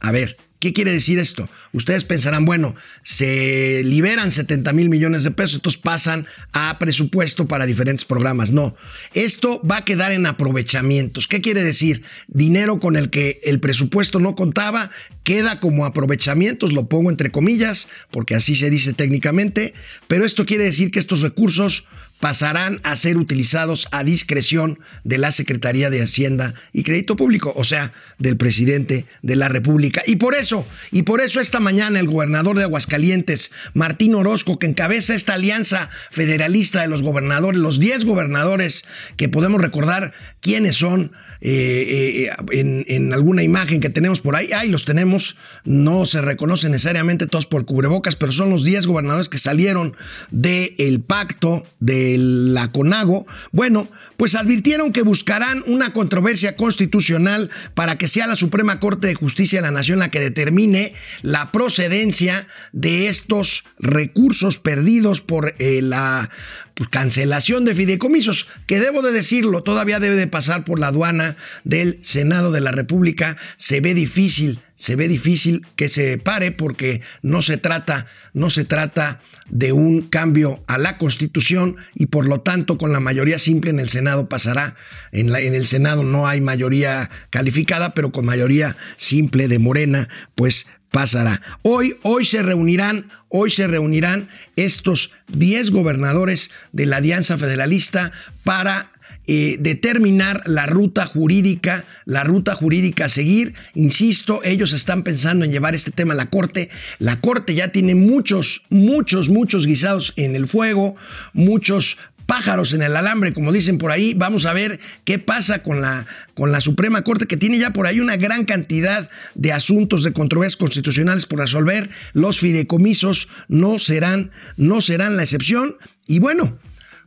A 0.00 0.10
ver, 0.10 0.36
¿Qué 0.60 0.74
quiere 0.74 0.92
decir 0.92 1.18
esto? 1.18 1.48
Ustedes 1.72 2.04
pensarán, 2.04 2.44
bueno, 2.44 2.74
se 3.02 3.82
liberan 3.82 4.30
70 4.30 4.74
mil 4.74 4.90
millones 4.90 5.24
de 5.24 5.30
pesos, 5.30 5.54
entonces 5.54 5.80
pasan 5.80 6.26
a 6.52 6.78
presupuesto 6.78 7.48
para 7.48 7.64
diferentes 7.64 8.04
programas. 8.04 8.52
No, 8.52 8.76
esto 9.14 9.62
va 9.66 9.78
a 9.78 9.84
quedar 9.86 10.12
en 10.12 10.26
aprovechamientos. 10.26 11.28
¿Qué 11.28 11.40
quiere 11.40 11.64
decir? 11.64 12.02
Dinero 12.28 12.78
con 12.78 12.96
el 12.96 13.08
que 13.08 13.40
el 13.42 13.58
presupuesto 13.58 14.20
no 14.20 14.34
contaba 14.34 14.90
queda 15.24 15.60
como 15.60 15.86
aprovechamientos, 15.86 16.74
lo 16.74 16.88
pongo 16.88 17.08
entre 17.08 17.30
comillas, 17.30 17.88
porque 18.10 18.34
así 18.34 18.54
se 18.54 18.68
dice 18.68 18.92
técnicamente, 18.92 19.72
pero 20.08 20.26
esto 20.26 20.44
quiere 20.44 20.64
decir 20.64 20.90
que 20.90 20.98
estos 20.98 21.22
recursos 21.22 21.86
pasarán 22.20 22.80
a 22.84 22.94
ser 22.96 23.16
utilizados 23.16 23.88
a 23.90 24.04
discreción 24.04 24.78
de 25.04 25.18
la 25.18 25.32
Secretaría 25.32 25.90
de 25.90 26.02
Hacienda 26.02 26.54
y 26.72 26.84
Crédito 26.84 27.16
Público, 27.16 27.52
o 27.56 27.64
sea, 27.64 27.92
del 28.18 28.36
presidente 28.36 29.06
de 29.22 29.36
la 29.36 29.48
República. 29.48 30.02
Y 30.06 30.16
por 30.16 30.34
eso, 30.34 30.66
y 30.92 31.02
por 31.02 31.20
eso 31.20 31.40
esta 31.40 31.60
mañana 31.60 31.98
el 31.98 32.06
gobernador 32.06 32.58
de 32.58 32.64
Aguascalientes, 32.64 33.50
Martín 33.74 34.14
Orozco, 34.14 34.58
que 34.58 34.66
encabeza 34.66 35.14
esta 35.14 35.34
alianza 35.34 35.90
federalista 36.10 36.82
de 36.82 36.88
los 36.88 37.02
gobernadores, 37.02 37.60
los 37.60 37.80
10 37.80 38.04
gobernadores 38.04 38.84
que 39.16 39.28
podemos 39.28 39.60
recordar 39.60 40.12
quiénes 40.40 40.76
son, 40.76 41.12
eh, 41.40 42.30
eh, 42.52 42.84
en, 42.86 43.12
alguna 43.12 43.42
imagen 43.42 43.80
que 43.80 43.90
tenemos 43.90 44.20
por 44.20 44.36
ahí. 44.36 44.52
Ahí 44.52 44.68
los 44.68 44.84
tenemos, 44.84 45.36
no 45.64 46.04
se 46.06 46.20
reconocen 46.20 46.72
necesariamente 46.72 47.26
todos 47.26 47.46
por 47.46 47.64
cubrebocas, 47.64 48.16
pero 48.16 48.32
son 48.32 48.50
los 48.50 48.64
10 48.64 48.86
gobernadores 48.86 49.28
que 49.28 49.38
salieron 49.38 49.96
del 50.30 51.00
pacto 51.00 51.64
de 51.78 52.16
la 52.18 52.70
CONAGO. 52.72 53.26
Bueno, 53.52 53.88
pues 54.16 54.34
advirtieron 54.34 54.92
que 54.92 55.00
buscarán 55.00 55.64
una 55.66 55.94
controversia 55.94 56.54
constitucional 56.54 57.48
para 57.74 57.96
que 57.96 58.06
sea 58.06 58.26
la 58.26 58.36
Suprema 58.36 58.78
Corte 58.78 59.06
de 59.06 59.14
Justicia 59.14 59.60
de 59.60 59.66
la 59.66 59.70
Nación 59.70 59.98
la 59.98 60.10
que 60.10 60.20
determine 60.20 60.92
la 61.22 61.50
procedencia 61.50 62.46
de 62.72 63.08
estos 63.08 63.64
recursos 63.78 64.58
perdidos 64.58 65.22
por 65.22 65.54
eh, 65.58 65.80
la 65.82 66.28
pues, 66.74 66.88
cancelación 66.88 67.64
de 67.64 67.74
fideicomisos, 67.74 68.46
que 68.66 68.80
debo 68.80 69.02
de 69.02 69.12
decirlo, 69.12 69.62
todavía 69.62 70.00
debe 70.00 70.16
de 70.16 70.26
pasar 70.26 70.64
por 70.64 70.78
la 70.78 70.88
aduana 70.88 71.36
del 71.64 71.98
Senado 72.02 72.52
de 72.52 72.60
la 72.60 72.72
República. 72.72 73.36
Se 73.56 73.80
ve 73.80 73.94
difícil, 73.94 74.58
se 74.76 74.96
ve 74.96 75.08
difícil 75.08 75.66
que 75.76 75.88
se 75.88 76.18
pare 76.18 76.52
porque 76.52 77.02
no 77.22 77.42
se 77.42 77.56
trata, 77.56 78.06
no 78.32 78.50
se 78.50 78.64
trata 78.64 79.20
de 79.50 79.72
un 79.72 80.02
cambio 80.02 80.62
a 80.66 80.78
la 80.78 80.96
Constitución 80.96 81.76
y 81.94 82.06
por 82.06 82.26
lo 82.26 82.40
tanto 82.40 82.78
con 82.78 82.92
la 82.92 83.00
mayoría 83.00 83.38
simple 83.38 83.70
en 83.70 83.80
el 83.80 83.88
Senado 83.88 84.28
pasará. 84.28 84.76
En, 85.12 85.32
la, 85.32 85.40
en, 85.40 85.54
el 85.54 85.66
Senado 85.66 86.02
no 86.02 86.28
hay 86.28 86.40
mayoría 86.40 87.10
calificada, 87.30 87.92
pero 87.92 88.12
con 88.12 88.24
mayoría 88.24 88.76
simple 88.96 89.48
de 89.48 89.58
Morena, 89.58 90.08
pues 90.34 90.66
pasará. 90.90 91.40
Hoy, 91.62 91.96
hoy 92.02 92.24
se 92.24 92.42
reunirán, 92.42 93.08
hoy 93.28 93.50
se 93.50 93.66
reunirán 93.66 94.28
estos 94.56 95.12
10 95.28 95.70
gobernadores 95.70 96.50
de 96.72 96.86
la 96.86 96.96
Alianza 96.96 97.38
Federalista 97.38 98.12
para 98.44 98.90
eh, 99.32 99.58
determinar 99.60 100.42
la 100.46 100.66
ruta 100.66 101.06
jurídica, 101.06 101.84
la 102.04 102.24
ruta 102.24 102.56
jurídica 102.56 103.04
a 103.04 103.08
seguir. 103.08 103.54
Insisto, 103.74 104.40
ellos 104.42 104.72
están 104.72 105.04
pensando 105.04 105.44
en 105.44 105.52
llevar 105.52 105.76
este 105.76 105.92
tema 105.92 106.14
a 106.14 106.16
la 106.16 106.26
Corte. 106.26 106.68
La 106.98 107.20
Corte 107.20 107.54
ya 107.54 107.68
tiene 107.68 107.94
muchos, 107.94 108.62
muchos, 108.70 109.28
muchos 109.28 109.68
guisados 109.68 110.14
en 110.16 110.34
el 110.34 110.48
fuego, 110.48 110.96
muchos 111.32 111.98
pájaros 112.30 112.74
en 112.74 112.82
el 112.82 112.94
alambre, 112.94 113.34
como 113.34 113.50
dicen 113.50 113.76
por 113.76 113.90
ahí. 113.90 114.14
Vamos 114.14 114.46
a 114.46 114.52
ver 114.52 114.78
qué 115.04 115.18
pasa 115.18 115.64
con 115.64 115.80
la, 115.80 116.06
con 116.34 116.52
la 116.52 116.60
Suprema 116.60 117.02
Corte, 117.02 117.26
que 117.26 117.36
tiene 117.36 117.58
ya 117.58 117.70
por 117.70 117.88
ahí 117.88 117.98
una 117.98 118.16
gran 118.16 118.44
cantidad 118.44 119.10
de 119.34 119.52
asuntos 119.52 120.04
de 120.04 120.12
controversias 120.12 120.56
constitucionales 120.56 121.26
por 121.26 121.40
resolver. 121.40 121.90
Los 122.12 122.38
fideicomisos 122.38 123.26
no 123.48 123.80
serán, 123.80 124.30
no 124.56 124.80
serán 124.80 125.16
la 125.16 125.24
excepción. 125.24 125.74
Y 126.06 126.20
bueno, 126.20 126.56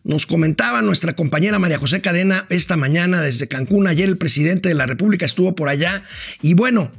nos 0.03 0.25
comentaba 0.25 0.81
nuestra 0.81 1.15
compañera 1.15 1.57
María 1.57 1.79
José 1.79 2.01
Cadena 2.01 2.45
esta 2.49 2.75
mañana 2.75 3.21
desde 3.21 3.47
Cancún. 3.47 3.87
Ayer 3.87 4.09
el 4.09 4.17
presidente 4.17 4.67
de 4.67 4.75
la 4.75 4.87
República 4.87 5.25
estuvo 5.25 5.55
por 5.55 5.69
allá. 5.69 6.03
Y 6.41 6.53
bueno, 6.53 6.91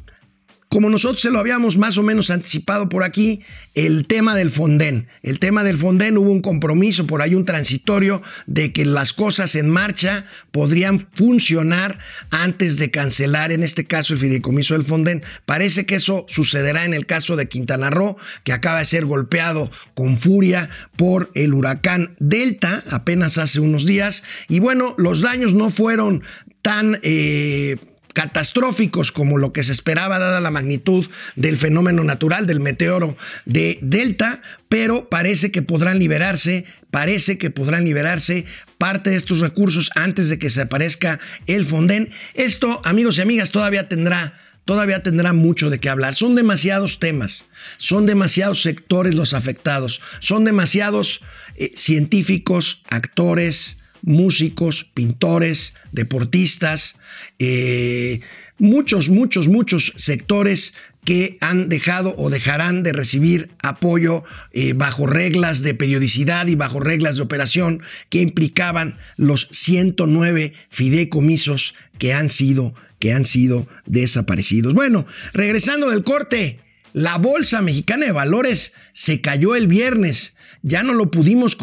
como 0.74 0.90
nosotros 0.90 1.20
se 1.20 1.30
lo 1.30 1.38
habíamos 1.38 1.78
más 1.78 1.98
o 1.98 2.02
menos 2.02 2.30
anticipado 2.30 2.88
por 2.88 3.04
aquí, 3.04 3.42
el 3.74 4.08
tema 4.08 4.34
del 4.34 4.50
Fonden. 4.50 5.06
El 5.22 5.38
tema 5.38 5.62
del 5.62 5.78
Fonden 5.78 6.18
hubo 6.18 6.32
un 6.32 6.42
compromiso, 6.42 7.06
por 7.06 7.22
ahí 7.22 7.36
un 7.36 7.44
transitorio, 7.44 8.22
de 8.48 8.72
que 8.72 8.84
las 8.84 9.12
cosas 9.12 9.54
en 9.54 9.70
marcha 9.70 10.24
podrían 10.50 11.06
funcionar 11.14 12.00
antes 12.30 12.76
de 12.76 12.90
cancelar, 12.90 13.52
en 13.52 13.62
este 13.62 13.84
caso, 13.84 14.14
el 14.14 14.18
fideicomiso 14.18 14.74
del 14.74 14.82
Fonden. 14.82 15.22
Parece 15.46 15.86
que 15.86 15.94
eso 15.94 16.26
sucederá 16.28 16.84
en 16.84 16.92
el 16.92 17.06
caso 17.06 17.36
de 17.36 17.46
Quintana 17.46 17.90
Roo, 17.90 18.16
que 18.42 18.52
acaba 18.52 18.80
de 18.80 18.86
ser 18.86 19.04
golpeado 19.04 19.70
con 19.94 20.18
furia 20.18 20.70
por 20.96 21.30
el 21.36 21.54
huracán 21.54 22.16
Delta 22.18 22.82
apenas 22.90 23.38
hace 23.38 23.60
unos 23.60 23.86
días. 23.86 24.24
Y 24.48 24.58
bueno, 24.58 24.96
los 24.98 25.20
daños 25.20 25.54
no 25.54 25.70
fueron 25.70 26.24
tan... 26.62 26.98
Eh, 27.04 27.76
catastróficos 28.14 29.12
como 29.12 29.36
lo 29.36 29.52
que 29.52 29.62
se 29.62 29.72
esperaba 29.72 30.18
dada 30.18 30.40
la 30.40 30.50
magnitud 30.50 31.06
del 31.36 31.58
fenómeno 31.58 32.04
natural 32.04 32.46
del 32.46 32.60
meteoro 32.60 33.18
de 33.44 33.78
Delta, 33.82 34.40
pero 34.70 35.10
parece 35.10 35.50
que 35.50 35.60
podrán 35.60 35.98
liberarse, 35.98 36.64
parece 36.90 37.36
que 37.36 37.50
podrán 37.50 37.84
liberarse 37.84 38.46
parte 38.78 39.10
de 39.10 39.16
estos 39.16 39.40
recursos 39.40 39.90
antes 39.94 40.28
de 40.28 40.38
que 40.38 40.48
se 40.48 40.62
aparezca 40.62 41.20
el 41.46 41.66
Fonden. 41.66 42.10
Esto, 42.34 42.80
amigos 42.84 43.18
y 43.18 43.20
amigas, 43.20 43.50
todavía 43.50 43.88
tendrá 43.88 44.38
todavía 44.64 45.02
tendrá 45.02 45.34
mucho 45.34 45.68
de 45.68 45.78
qué 45.78 45.90
hablar. 45.90 46.14
Son 46.14 46.34
demasiados 46.34 46.98
temas, 46.98 47.44
son 47.76 48.06
demasiados 48.06 48.62
sectores 48.62 49.14
los 49.14 49.34
afectados, 49.34 50.00
son 50.20 50.44
demasiados 50.44 51.20
eh, 51.56 51.72
científicos, 51.76 52.82
actores, 52.88 53.76
músicos, 54.04 54.84
pintores, 54.84 55.74
deportistas, 55.92 56.96
eh, 57.38 58.20
muchos, 58.58 59.08
muchos, 59.08 59.48
muchos 59.48 59.92
sectores 59.96 60.74
que 61.04 61.36
han 61.40 61.68
dejado 61.68 62.14
o 62.16 62.30
dejarán 62.30 62.82
de 62.82 62.92
recibir 62.92 63.50
apoyo 63.62 64.24
eh, 64.52 64.72
bajo 64.72 65.06
reglas 65.06 65.62
de 65.62 65.74
periodicidad 65.74 66.46
y 66.46 66.54
bajo 66.54 66.80
reglas 66.80 67.16
de 67.16 67.22
operación 67.22 67.82
que 68.08 68.22
implicaban 68.22 68.96
los 69.16 69.48
109 69.52 70.54
fideicomisos 70.70 71.74
que 71.98 72.14
han 72.14 72.30
sido, 72.30 72.74
que 72.98 73.12
han 73.12 73.26
sido 73.26 73.68
desaparecidos. 73.84 74.72
Bueno, 74.72 75.06
regresando 75.34 75.90
del 75.90 76.04
corte, 76.04 76.58
la 76.94 77.18
Bolsa 77.18 77.60
Mexicana 77.60 78.06
de 78.06 78.12
Valores 78.12 78.72
se 78.94 79.20
cayó 79.20 79.56
el 79.56 79.66
viernes. 79.66 80.36
Ya 80.62 80.82
no 80.82 80.94
lo 80.94 81.10
pudimos 81.10 81.58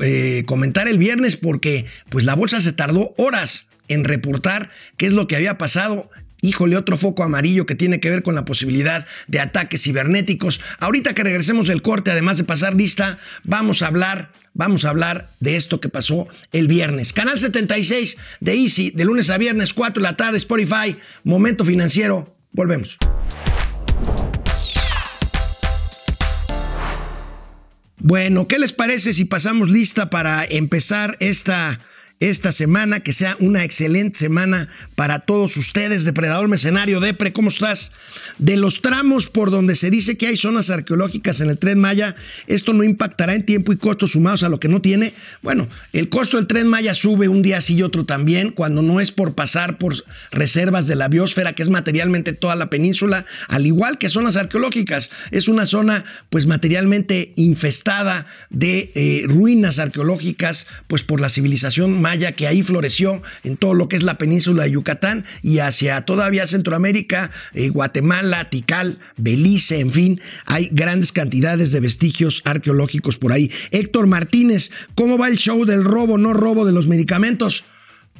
eh, 0.00 0.42
comentar 0.46 0.88
el 0.88 0.98
viernes 0.98 1.36
porque 1.36 1.84
pues 2.08 2.24
la 2.24 2.34
bolsa 2.34 2.60
se 2.60 2.72
tardó 2.72 3.14
horas 3.16 3.68
en 3.86 4.04
reportar 4.04 4.70
qué 4.96 5.06
es 5.06 5.12
lo 5.12 5.28
que 5.28 5.36
había 5.36 5.58
pasado 5.58 6.10
híjole, 6.42 6.78
otro 6.78 6.96
foco 6.96 7.22
amarillo 7.22 7.66
que 7.66 7.74
tiene 7.74 8.00
que 8.00 8.08
ver 8.08 8.22
con 8.22 8.34
la 8.34 8.46
posibilidad 8.46 9.06
de 9.26 9.40
ataques 9.40 9.82
cibernéticos. 9.82 10.62
Ahorita 10.78 11.14
que 11.14 11.22
regresemos 11.22 11.66
del 11.66 11.82
corte, 11.82 12.10
además 12.10 12.38
de 12.38 12.44
pasar 12.44 12.74
lista, 12.74 13.18
vamos 13.44 13.82
a 13.82 13.88
hablar, 13.88 14.32
vamos 14.54 14.86
a 14.86 14.88
hablar 14.88 15.28
de 15.40 15.56
esto 15.56 15.82
que 15.82 15.90
pasó 15.90 16.28
el 16.52 16.66
viernes. 16.66 17.12
Canal 17.12 17.38
76 17.38 18.16
de 18.40 18.54
Easy, 18.54 18.90
de 18.90 19.04
lunes 19.04 19.28
a 19.28 19.36
viernes, 19.36 19.74
4 19.74 20.00
de 20.00 20.08
la 20.08 20.16
tarde, 20.16 20.38
Spotify, 20.38 20.96
Momento 21.24 21.62
Financiero. 21.66 22.34
Volvemos. 22.52 22.96
Bueno, 28.00 28.48
¿qué 28.48 28.58
les 28.58 28.72
parece 28.72 29.12
si 29.12 29.26
pasamos 29.26 29.70
lista 29.70 30.08
para 30.08 30.44
empezar 30.44 31.16
esta 31.20 31.78
esta 32.20 32.52
semana, 32.52 33.00
que 33.00 33.14
sea 33.14 33.36
una 33.40 33.64
excelente 33.64 34.18
semana 34.18 34.68
para 34.94 35.20
todos 35.20 35.56
ustedes. 35.56 36.04
Depredador 36.04 36.48
Mercenario, 36.48 37.00
Depre, 37.00 37.32
¿cómo 37.32 37.48
estás? 37.48 37.92
De 38.36 38.58
los 38.58 38.82
tramos 38.82 39.26
por 39.26 39.50
donde 39.50 39.74
se 39.74 39.90
dice 39.90 40.18
que 40.18 40.26
hay 40.26 40.36
zonas 40.36 40.68
arqueológicas 40.68 41.40
en 41.40 41.48
el 41.48 41.58
tren 41.58 41.78
Maya, 41.78 42.14
esto 42.46 42.74
no 42.74 42.84
impactará 42.84 43.34
en 43.34 43.46
tiempo 43.46 43.72
y 43.72 43.78
costo 43.78 44.06
sumados 44.06 44.42
a 44.42 44.50
lo 44.50 44.60
que 44.60 44.68
no 44.68 44.82
tiene. 44.82 45.14
Bueno, 45.42 45.66
el 45.94 46.10
costo 46.10 46.36
del 46.36 46.46
tren 46.46 46.66
Maya 46.66 46.94
sube 46.94 47.28
un 47.28 47.40
día 47.40 47.60
sí 47.62 47.76
y 47.76 47.82
otro 47.82 48.04
también, 48.04 48.50
cuando 48.50 48.82
no 48.82 49.00
es 49.00 49.10
por 49.10 49.34
pasar 49.34 49.78
por 49.78 49.94
reservas 50.30 50.86
de 50.86 50.96
la 50.96 51.08
biosfera, 51.08 51.54
que 51.54 51.62
es 51.62 51.70
materialmente 51.70 52.34
toda 52.34 52.54
la 52.54 52.68
península, 52.68 53.24
al 53.48 53.66
igual 53.66 53.96
que 53.96 54.10
zonas 54.10 54.36
arqueológicas. 54.36 55.10
Es 55.30 55.48
una 55.48 55.64
zona, 55.64 56.04
pues, 56.28 56.44
materialmente 56.44 57.32
infestada 57.36 58.26
de 58.50 58.92
eh, 58.94 59.22
ruinas 59.26 59.78
arqueológicas, 59.78 60.66
pues, 60.86 61.02
por 61.02 61.20
la 61.20 61.30
civilización 61.30 62.02
que 62.18 62.46
ahí 62.46 62.62
floreció 62.62 63.22
en 63.44 63.56
todo 63.56 63.74
lo 63.74 63.88
que 63.88 63.96
es 63.96 64.02
la 64.02 64.18
península 64.18 64.64
de 64.64 64.72
Yucatán 64.72 65.24
y 65.42 65.58
hacia 65.58 66.02
todavía 66.02 66.46
Centroamérica, 66.46 67.30
eh, 67.54 67.68
Guatemala, 67.68 68.50
Tikal, 68.50 68.98
Belice, 69.16 69.80
en 69.80 69.92
fin, 69.92 70.20
hay 70.44 70.68
grandes 70.72 71.12
cantidades 71.12 71.70
de 71.72 71.80
vestigios 71.80 72.42
arqueológicos 72.44 73.16
por 73.16 73.32
ahí. 73.32 73.50
Héctor 73.70 74.06
Martínez, 74.06 74.70
¿cómo 74.94 75.18
va 75.18 75.28
el 75.28 75.38
show 75.38 75.64
del 75.64 75.84
robo, 75.84 76.18
no 76.18 76.32
robo 76.32 76.64
de 76.66 76.72
los 76.72 76.88
medicamentos? 76.88 77.64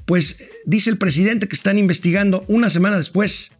Pues 0.07 0.45
dice 0.67 0.91
el 0.91 0.99
presidente 0.99 1.49
que 1.49 1.57
están 1.57 1.79
investigando 1.79 2.45
una 2.47 2.71
semana 2.71 2.97
después. 2.97 3.53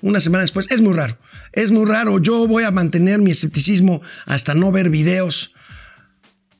Una 0.00 0.20
semana 0.20 0.42
después. 0.42 0.70
Es 0.70 0.80
muy 0.80 0.94
raro. 0.94 1.18
Es 1.52 1.70
muy 1.70 1.86
raro. 1.86 2.20
Yo 2.20 2.46
voy 2.48 2.64
a 2.64 2.70
mantener 2.70 3.20
mi 3.20 3.30
escepticismo 3.30 4.02
hasta 4.26 4.54
no 4.54 4.72
ver 4.72 4.90
videos 4.90 5.54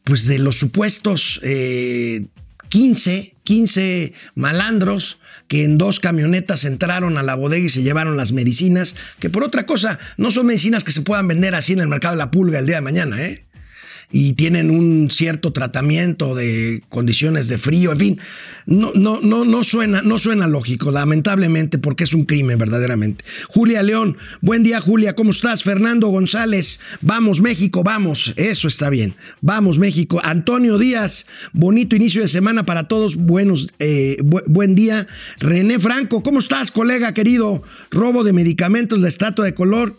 pues 0.04 0.26
de 0.26 0.38
los 0.38 0.56
supuestos 0.56 1.40
eh, 1.42 2.26
15, 2.72 3.34
15 3.44 4.14
malandros 4.34 5.18
que 5.46 5.62
en 5.62 5.76
dos 5.76 6.00
camionetas 6.00 6.64
entraron 6.64 7.18
a 7.18 7.22
la 7.22 7.34
bodega 7.34 7.66
y 7.66 7.68
se 7.68 7.82
llevaron 7.82 8.16
las 8.16 8.32
medicinas, 8.32 8.96
que 9.18 9.28
por 9.28 9.44
otra 9.44 9.66
cosa 9.66 9.98
no 10.16 10.30
son 10.30 10.46
medicinas 10.46 10.82
que 10.82 10.90
se 10.90 11.02
puedan 11.02 11.28
vender 11.28 11.54
así 11.54 11.74
en 11.74 11.80
el 11.80 11.88
mercado 11.88 12.14
de 12.14 12.20
la 12.20 12.30
pulga 12.30 12.60
el 12.60 12.64
día 12.64 12.76
de 12.76 12.80
mañana, 12.80 13.22
¿eh? 13.22 13.44
Y 14.12 14.34
tienen 14.34 14.70
un 14.70 15.10
cierto 15.10 15.52
tratamiento 15.52 16.34
de 16.34 16.82
condiciones 16.90 17.48
de 17.48 17.56
frío, 17.58 17.92
en 17.92 17.98
fin, 17.98 18.20
no, 18.66 18.92
no, 18.94 19.20
no, 19.22 19.44
no, 19.44 19.64
suena, 19.64 20.02
no 20.02 20.18
suena 20.18 20.46
lógico, 20.46 20.90
lamentablemente, 20.90 21.78
porque 21.78 22.04
es 22.04 22.12
un 22.12 22.26
crimen 22.26 22.58
verdaderamente. 22.58 23.24
Julia 23.48 23.82
León, 23.82 24.18
buen 24.42 24.62
día 24.62 24.80
Julia, 24.80 25.14
¿cómo 25.14 25.30
estás? 25.30 25.62
Fernando 25.62 26.08
González, 26.08 26.78
vamos 27.00 27.40
México, 27.40 27.82
vamos, 27.82 28.34
eso 28.36 28.68
está 28.68 28.90
bien, 28.90 29.14
vamos 29.40 29.78
México. 29.78 30.20
Antonio 30.22 30.76
Díaz, 30.76 31.26
bonito 31.52 31.96
inicio 31.96 32.22
de 32.22 32.28
semana 32.28 32.64
para 32.64 32.88
todos, 32.88 33.16
buenos, 33.16 33.72
eh, 33.78 34.18
buen 34.22 34.74
día. 34.74 35.06
René 35.38 35.78
Franco, 35.78 36.22
¿cómo 36.22 36.38
estás, 36.38 36.70
colega 36.70 37.14
querido? 37.14 37.62
Robo 37.90 38.24
de 38.24 38.32
medicamentos, 38.34 39.00
la 39.00 39.08
estatua 39.08 39.46
de 39.46 39.54
color. 39.54 39.96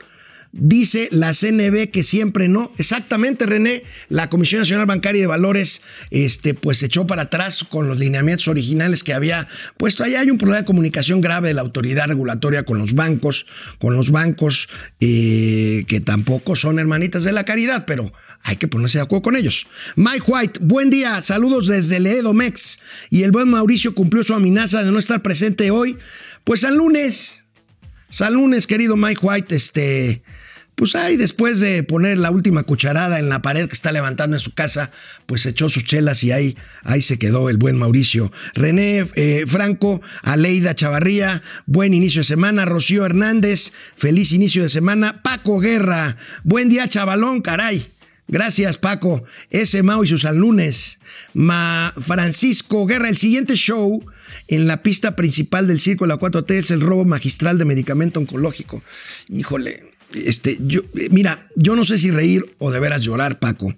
Dice 0.56 1.10
la 1.12 1.34
CNB 1.34 1.90
que 1.90 2.04
siempre 2.04 2.48
no. 2.48 2.72
Exactamente, 2.78 3.48
René. 3.48 3.82
La 4.08 4.30
Comisión 4.30 4.62
Nacional 4.62 4.86
Bancaria 4.86 5.22
de 5.22 5.26
Valores, 5.26 5.82
este, 6.12 6.54
pues 6.54 6.84
echó 6.84 7.08
para 7.08 7.24
atrás 7.24 7.64
con 7.64 7.88
los 7.88 7.98
lineamientos 7.98 8.48
originales 8.48 9.04
que 9.04 9.16
había 9.16 9.48
puesto. 9.78 10.04
Ahí 10.04 10.14
hay 10.14 10.30
un 10.30 10.38
problema 10.38 10.62
de 10.62 10.66
comunicación 10.66 11.22
grave 11.22 11.48
de 11.48 11.56
la 11.56 11.62
autoridad 11.62 12.08
regulatoria 12.08 12.66
con 12.66 12.78
los 12.78 12.94
bancos, 12.94 13.48
con 13.80 13.96
los 13.96 14.12
bancos 14.12 14.70
eh, 15.00 15.86
que 15.88 16.00
tampoco 16.02 16.56
son 16.56 16.78
hermanitas 16.78 17.24
de 17.24 17.32
la 17.32 17.46
caridad, 17.46 17.86
pero 17.88 18.14
hay 18.44 18.58
que 18.58 18.68
ponerse 18.68 19.00
de 19.00 19.06
acuerdo 19.06 19.24
con 19.24 19.36
ellos. 19.36 19.66
Mike 19.96 20.24
White, 20.28 20.60
buen 20.62 20.92
día, 20.92 21.20
saludos 21.24 21.66
desde 21.66 22.00
Leedomex. 22.00 22.78
Y 23.10 23.24
el 23.24 23.32
buen 23.32 23.50
Mauricio 23.50 23.96
cumplió 23.96 24.22
su 24.22 24.36
amenaza 24.36 24.84
de 24.84 24.92
no 24.92 25.00
estar 25.00 25.24
presente 25.24 25.72
hoy. 25.72 25.98
Pues 26.44 26.64
al 26.64 26.76
lunes, 26.76 27.44
al 28.20 28.36
lunes, 28.36 28.68
querido 28.68 28.96
Mike 28.96 29.20
White, 29.24 29.56
este, 29.56 30.22
pues 30.84 30.96
ahí 30.96 31.16
después 31.16 31.62
de 31.62 31.82
poner 31.82 32.18
la 32.18 32.30
última 32.30 32.64
cucharada 32.64 33.18
en 33.18 33.30
la 33.30 33.42
pared 33.42 33.70
que 33.70 33.74
está 33.74 33.94
levantando 33.94 34.36
en 34.36 34.42
su 34.42 34.54
casa, 34.54 34.92
pues 35.28 35.46
echó 35.46 35.70
sus 35.70 35.86
chelas 35.86 36.26
y 36.26 36.34
ahí, 36.34 36.58
ahí 36.84 37.02
se 37.02 37.18
quedó 37.18 37.50
el 37.50 37.56
buen 37.56 37.78
Mauricio. 37.78 38.34
René 38.54 39.08
eh, 39.16 39.46
Franco, 39.48 40.02
Aleida 40.24 40.76
Chavarría, 40.76 41.42
buen 41.66 41.94
inicio 41.94 42.20
de 42.20 42.26
semana. 42.26 42.66
Rocío 42.66 43.06
Hernández, 43.06 43.72
feliz 43.96 44.34
inicio 44.34 44.62
de 44.62 44.68
semana. 44.68 45.22
Paco 45.24 45.62
Guerra, 45.62 46.18
buen 46.44 46.68
día 46.68 46.90
chavalón, 46.90 47.42
caray. 47.42 47.88
Gracias 48.28 48.78
Paco. 48.78 49.24
Ese 49.52 49.84
Mau 49.84 50.04
y 50.04 50.08
sus 50.08 50.26
alumnes. 50.26 51.00
Ma 51.34 51.94
Francisco 52.06 52.86
Guerra, 52.86 53.08
el 53.08 53.16
siguiente 53.16 53.56
show 53.56 54.04
en 54.50 54.68
la 54.68 54.82
pista 54.82 55.16
principal 55.16 55.68
del 55.68 55.80
Circo 55.80 56.04
de 56.04 56.10
la 56.10 56.20
4T 56.20 56.52
es 56.52 56.72
el 56.72 56.82
robo 56.82 57.06
magistral 57.06 57.58
de 57.58 57.66
medicamento 57.66 58.20
oncológico. 58.20 58.84
Híjole, 59.30 59.93
este, 60.14 60.58
yo, 60.66 60.82
mira, 61.12 61.48
yo 61.56 61.76
no 61.76 61.86
sé 61.86 61.98
si 61.98 62.12
reír 62.12 62.46
o 62.60 62.72
de 62.72 62.80
veras 62.80 63.02
llorar, 63.02 63.40
Paco. 63.40 63.76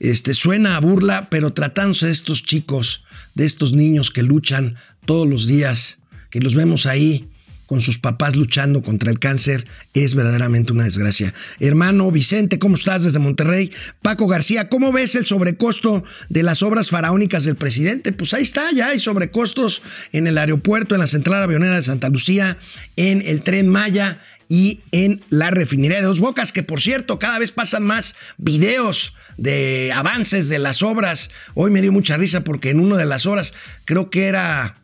Este, 0.00 0.34
suena 0.34 0.76
a 0.76 0.80
burla, 0.80 1.28
pero 1.30 1.52
tratándose 1.52 2.06
de 2.06 2.12
estos 2.12 2.42
chicos, 2.42 3.04
de 3.34 3.46
estos 3.46 3.72
niños 3.72 4.10
que 4.10 4.22
luchan 4.22 4.76
todos 5.04 5.28
los 5.28 5.46
días, 5.46 5.98
que 6.30 6.40
los 6.40 6.54
vemos 6.54 6.86
ahí 6.86 7.24
con 7.68 7.82
sus 7.82 7.98
papás 7.98 8.34
luchando 8.34 8.82
contra 8.82 9.10
el 9.10 9.18
cáncer, 9.18 9.66
es 9.92 10.14
verdaderamente 10.14 10.72
una 10.72 10.84
desgracia. 10.84 11.34
Hermano 11.60 12.10
Vicente, 12.10 12.58
¿cómo 12.58 12.76
estás 12.76 13.04
desde 13.04 13.18
Monterrey? 13.18 13.70
Paco 14.00 14.26
García, 14.26 14.70
¿cómo 14.70 14.90
ves 14.90 15.14
el 15.16 15.26
sobrecosto 15.26 16.02
de 16.30 16.42
las 16.42 16.62
obras 16.62 16.88
faraónicas 16.88 17.44
del 17.44 17.56
presidente? 17.56 18.12
Pues 18.12 18.32
ahí 18.32 18.42
está, 18.42 18.72
ya 18.72 18.88
hay 18.88 19.00
sobrecostos 19.00 19.82
en 20.12 20.26
el 20.26 20.38
aeropuerto, 20.38 20.94
en 20.94 21.02
la 21.02 21.06
central 21.06 21.42
avionera 21.42 21.76
de 21.76 21.82
Santa 21.82 22.08
Lucía, 22.08 22.56
en 22.96 23.20
el 23.20 23.42
tren 23.42 23.68
Maya 23.68 24.22
y 24.48 24.80
en 24.92 25.20
la 25.30 25.50
refinería 25.50 25.98
de 25.98 26.04
Dos 26.04 26.20
Bocas, 26.20 26.52
que 26.52 26.62
por 26.62 26.80
cierto, 26.80 27.18
cada 27.18 27.38
vez 27.38 27.52
pasan 27.52 27.84
más 27.84 28.16
videos 28.38 29.14
de 29.36 29.92
avances 29.94 30.48
de 30.48 30.58
las 30.58 30.82
obras. 30.82 31.30
Hoy 31.54 31.70
me 31.70 31.82
dio 31.82 31.92
mucha 31.92 32.16
risa 32.16 32.44
porque 32.44 32.70
en 32.70 32.80
una 32.80 32.96
de 32.96 33.06
las 33.06 33.26
horas, 33.26 33.54
creo 33.84 34.10
que 34.10 34.26
era 34.26 34.76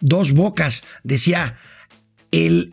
Dos 0.00 0.32
Bocas, 0.32 0.84
decía, 1.02 1.58
el, 2.30 2.72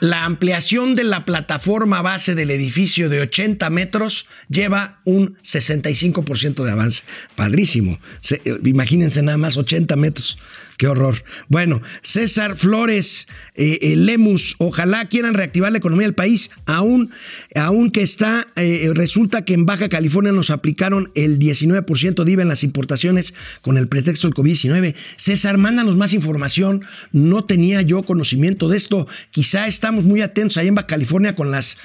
la 0.00 0.24
ampliación 0.24 0.94
de 0.94 1.04
la 1.04 1.26
plataforma 1.26 2.00
base 2.00 2.34
del 2.34 2.50
edificio 2.50 3.10
de 3.10 3.20
80 3.20 3.68
metros 3.68 4.26
lleva 4.48 5.00
un 5.04 5.36
65% 5.38 6.64
de 6.64 6.70
avance. 6.70 7.02
Padrísimo. 7.36 8.00
Eh, 8.30 8.58
imagínense 8.64 9.22
nada 9.22 9.36
más 9.36 9.56
80 9.58 9.96
metros 9.96 10.38
Qué 10.76 10.88
horror. 10.88 11.22
Bueno, 11.48 11.82
César 12.02 12.56
Flores, 12.56 13.28
eh, 13.56 13.78
eh, 13.82 13.96
Lemus, 13.96 14.56
ojalá 14.58 15.06
quieran 15.06 15.34
reactivar 15.34 15.70
la 15.70 15.78
economía 15.78 16.08
del 16.08 16.14
país, 16.14 16.50
aún, 16.66 17.10
aún 17.54 17.92
que 17.92 18.02
está, 18.02 18.48
eh, 18.56 18.90
resulta 18.94 19.44
que 19.44 19.54
en 19.54 19.64
Baja 19.64 19.88
California 19.88 20.32
nos 20.32 20.50
aplicaron 20.50 21.12
el 21.14 21.38
19% 21.38 22.24
de 22.24 22.32
IVA 22.32 22.42
en 22.42 22.48
las 22.48 22.64
importaciones 22.64 23.32
con 23.62 23.78
el 23.78 23.86
pretexto 23.86 24.26
del 24.26 24.34
COVID-19. 24.34 24.96
César, 25.16 25.56
mándanos 25.56 25.94
más 25.96 26.14
información. 26.14 26.84
No 27.12 27.44
tenía 27.44 27.80
yo 27.82 28.02
conocimiento 28.02 28.68
de 28.68 28.76
esto. 28.76 29.06
Quizá 29.30 29.68
estamos 29.68 30.04
muy 30.04 30.20
atentos 30.20 30.56
ahí 30.56 30.66
en 30.66 30.74
Baja 30.74 30.88
California 30.88 31.36
con 31.36 31.52
las 31.52 31.78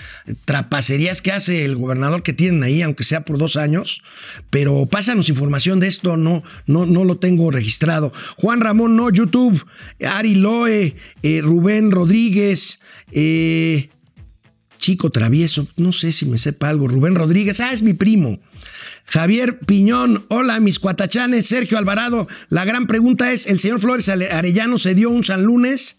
trapacerías 0.45 1.21
que 1.21 1.32
hace 1.32 1.65
el 1.65 1.75
gobernador 1.75 2.23
que 2.23 2.34
tienen 2.34 2.63
ahí, 2.63 2.82
aunque 2.82 3.03
sea 3.03 3.25
por 3.25 3.38
dos 3.38 3.58
años. 3.58 4.01
Pero 4.49 4.88
pásanos 4.88 5.29
información 5.29 5.79
de 5.79 5.88
esto, 5.88 6.17
no, 6.17 6.43
no, 6.65 6.88
no 6.88 7.03
lo 7.03 7.17
tengo 7.17 7.51
registrado. 7.51 8.12
Juan 8.38 8.60
Ramón 8.60 8.95
no, 8.95 9.12
YouTube, 9.12 9.63
Ari 10.03 10.34
Loe, 10.34 10.95
eh, 11.21 11.41
Rubén 11.60 11.91
Rodríguez, 11.91 12.80
eh, 13.12 13.89
Chico 14.78 15.10
Travieso, 15.10 15.67
no 15.76 15.91
sé 15.91 16.13
si 16.13 16.26
me 16.26 16.38
sepa 16.38 16.69
algo, 16.69 16.88
Rubén 16.88 17.15
Rodríguez, 17.15 17.60
ah, 17.60 17.74
es 17.74 17.82
mi 17.82 17.93
primo. 17.93 18.39
Javier 19.08 19.60
Piñón, 19.60 20.26
hola 20.30 20.62
mis 20.62 20.80
cuatachanes, 20.80 21.48
Sergio 21.48 21.78
Alvarado, 21.78 22.30
la 22.48 22.63
gran 22.63 22.88
pregunta 22.88 23.34
es, 23.34 23.45
¿el 23.45 23.60
señor 23.60 23.82
Flores 23.82 24.08
Arellano 24.08 24.78
se 24.78 24.95
dio 24.95 25.10
un 25.10 25.26
San 25.26 25.43
Lunes? 25.43 25.98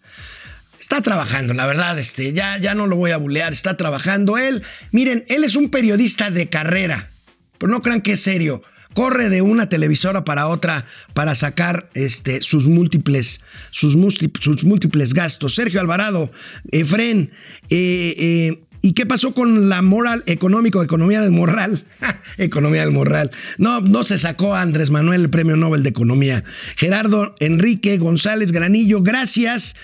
Está 0.81 1.03
trabajando, 1.03 1.53
la 1.53 1.66
verdad, 1.66 1.99
este, 1.99 2.33
ya, 2.33 2.57
ya 2.57 2.75
no 2.75 2.87
lo 2.87 2.96
voy 2.96 3.11
a 3.11 3.18
bulear, 3.18 3.53
está 3.53 3.77
trabajando 3.77 4.38
él. 4.38 4.62
Miren, 4.92 5.27
él 5.29 5.44
es 5.44 5.57
un 5.57 5.68
periodista 5.68 6.31
de 6.31 6.49
carrera, 6.49 7.11
pero 7.59 7.70
no 7.70 7.83
crean 7.83 8.01
que 8.01 8.12
es 8.12 8.23
serio 8.23 8.62
corre 8.94 9.29
de 9.29 9.42
una 9.42 9.68
televisora 9.68 10.24
para 10.24 10.46
otra 10.46 10.87
para 11.14 11.35
sacar 11.35 11.88
este, 11.94 12.42
sus, 12.42 12.66
múltiples, 12.66 13.40
sus, 13.70 13.96
múltiples 13.96 15.14
gastos. 15.14 15.55
Sergio 15.55 15.81
Alvarado, 15.81 16.31
Efren, 16.70 17.31
eh, 17.68 18.14
eh, 18.18 18.64
¿Y 18.83 18.94
qué 18.94 19.05
pasó 19.05 19.35
con 19.35 19.68
la 19.68 19.83
moral 19.83 20.22
económico, 20.26 20.83
economía 20.83 21.20
del 21.20 21.33
moral? 21.33 21.85
economía 22.38 22.81
del 22.81 22.92
moral. 22.92 23.31
No, 23.59 23.81
no 23.81 24.03
se 24.05 24.16
sacó 24.16 24.55
Andrés 24.55 24.90
Manuel 24.90 25.22
el 25.22 25.31
premio 25.31 25.57
Nobel 25.57 25.83
de 25.83 25.90
Economía. 25.90 26.44
Gerardo 26.76 27.35
Enrique 27.40 27.98
González 27.98 28.53
Granillo, 28.53 29.03
gracias. 29.03 29.76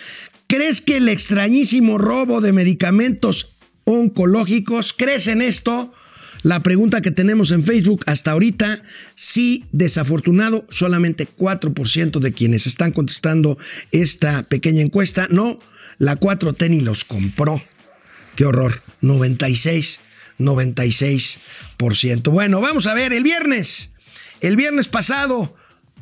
¿Crees 0.46 0.80
que 0.80 0.96
el 0.96 1.10
extrañísimo 1.10 1.98
robo 1.98 2.40
de 2.40 2.52
medicamentos 2.52 3.56
oncológicos, 3.84 4.94
crees 4.94 5.26
en 5.26 5.42
esto? 5.42 5.92
La 6.46 6.60
pregunta 6.60 7.00
que 7.00 7.10
tenemos 7.10 7.50
en 7.50 7.64
Facebook 7.64 8.04
hasta 8.06 8.30
ahorita, 8.30 8.80
sí, 9.16 9.64
desafortunado, 9.72 10.64
solamente 10.70 11.26
4% 11.26 12.20
de 12.20 12.32
quienes 12.32 12.68
están 12.68 12.92
contestando 12.92 13.58
esta 13.90 14.44
pequeña 14.44 14.80
encuesta, 14.80 15.26
no, 15.28 15.56
la 15.98 16.20
4T 16.20 16.70
ni 16.70 16.82
los 16.82 17.04
compró. 17.04 17.60
Qué 18.36 18.44
horror, 18.44 18.80
96, 19.00 19.98
96%. 20.38 22.30
Bueno, 22.30 22.60
vamos 22.60 22.86
a 22.86 22.94
ver, 22.94 23.12
el 23.12 23.24
viernes, 23.24 23.90
el 24.40 24.54
viernes 24.54 24.86
pasado 24.86 25.52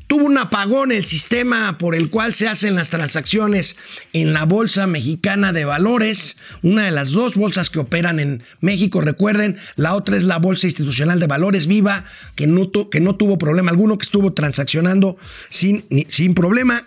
Tuvo 0.06 0.26
un 0.26 0.36
apagón 0.36 0.92
el 0.92 1.06
sistema 1.06 1.78
por 1.78 1.94
el 1.94 2.10
cual 2.10 2.34
se 2.34 2.46
hacen 2.46 2.74
las 2.74 2.90
transacciones 2.90 3.76
en 4.12 4.34
la 4.34 4.44
Bolsa 4.44 4.86
Mexicana 4.86 5.52
de 5.52 5.64
Valores, 5.64 6.36
una 6.62 6.84
de 6.84 6.90
las 6.90 7.10
dos 7.10 7.36
bolsas 7.36 7.70
que 7.70 7.78
operan 7.78 8.20
en 8.20 8.42
México, 8.60 9.00
recuerden, 9.00 9.56
la 9.76 9.94
otra 9.94 10.16
es 10.16 10.24
la 10.24 10.38
Bolsa 10.38 10.66
Institucional 10.66 11.20
de 11.20 11.26
Valores 11.26 11.66
Viva, 11.66 12.04
que 12.36 12.46
no, 12.46 12.68
tuvo 12.68 13.38
problema 13.38 13.70
alguno, 13.70 13.96
que 13.96 14.04
estuvo 14.04 14.34
transaccionando 14.34 15.16
sin, 15.48 15.84
sin 16.08 16.34
problema. 16.34 16.84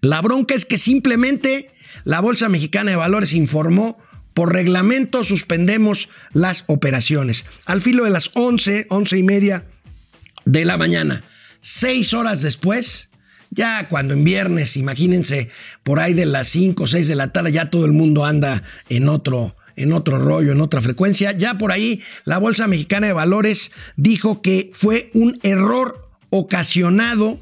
La 0.00 0.22
bronca 0.22 0.54
es 0.54 0.64
que 0.64 0.78
simplemente 0.78 1.68
la 2.04 2.20
Bolsa 2.20 2.48
Mexicana 2.48 2.90
de 2.90 2.96
Valores 2.96 3.34
informó 3.34 3.98
por 4.32 4.54
reglamento 4.54 5.24
suspendemos 5.24 6.08
las 6.32 6.64
operaciones. 6.68 7.44
Al 7.66 7.82
filo 7.82 8.04
de 8.04 8.10
las 8.10 8.30
11, 8.34 8.86
11 8.88 9.18
y 9.18 9.22
media 9.22 9.64
de 10.46 10.64
la 10.64 10.78
mañana 10.78 11.22
Seis 11.60 12.14
horas 12.14 12.42
después, 12.42 13.10
ya 13.50 13.88
cuando 13.88 14.14
en 14.14 14.24
viernes, 14.24 14.76
imagínense, 14.76 15.50
por 15.82 16.00
ahí 16.00 16.14
de 16.14 16.26
las 16.26 16.48
5 16.48 16.84
o 16.84 16.86
6 16.86 17.08
de 17.08 17.16
la 17.16 17.32
tarde, 17.32 17.52
ya 17.52 17.70
todo 17.70 17.84
el 17.84 17.92
mundo 17.92 18.24
anda 18.24 18.62
en 18.88 19.08
otro, 19.08 19.56
en 19.76 19.92
otro 19.92 20.18
rollo, 20.18 20.52
en 20.52 20.60
otra 20.60 20.80
frecuencia. 20.80 21.32
Ya 21.32 21.58
por 21.58 21.72
ahí 21.72 22.00
la 22.24 22.38
Bolsa 22.38 22.66
Mexicana 22.66 23.08
de 23.08 23.12
Valores 23.12 23.72
dijo 23.96 24.40
que 24.40 24.70
fue 24.72 25.10
un 25.14 25.38
error 25.42 26.08
ocasionado 26.30 27.38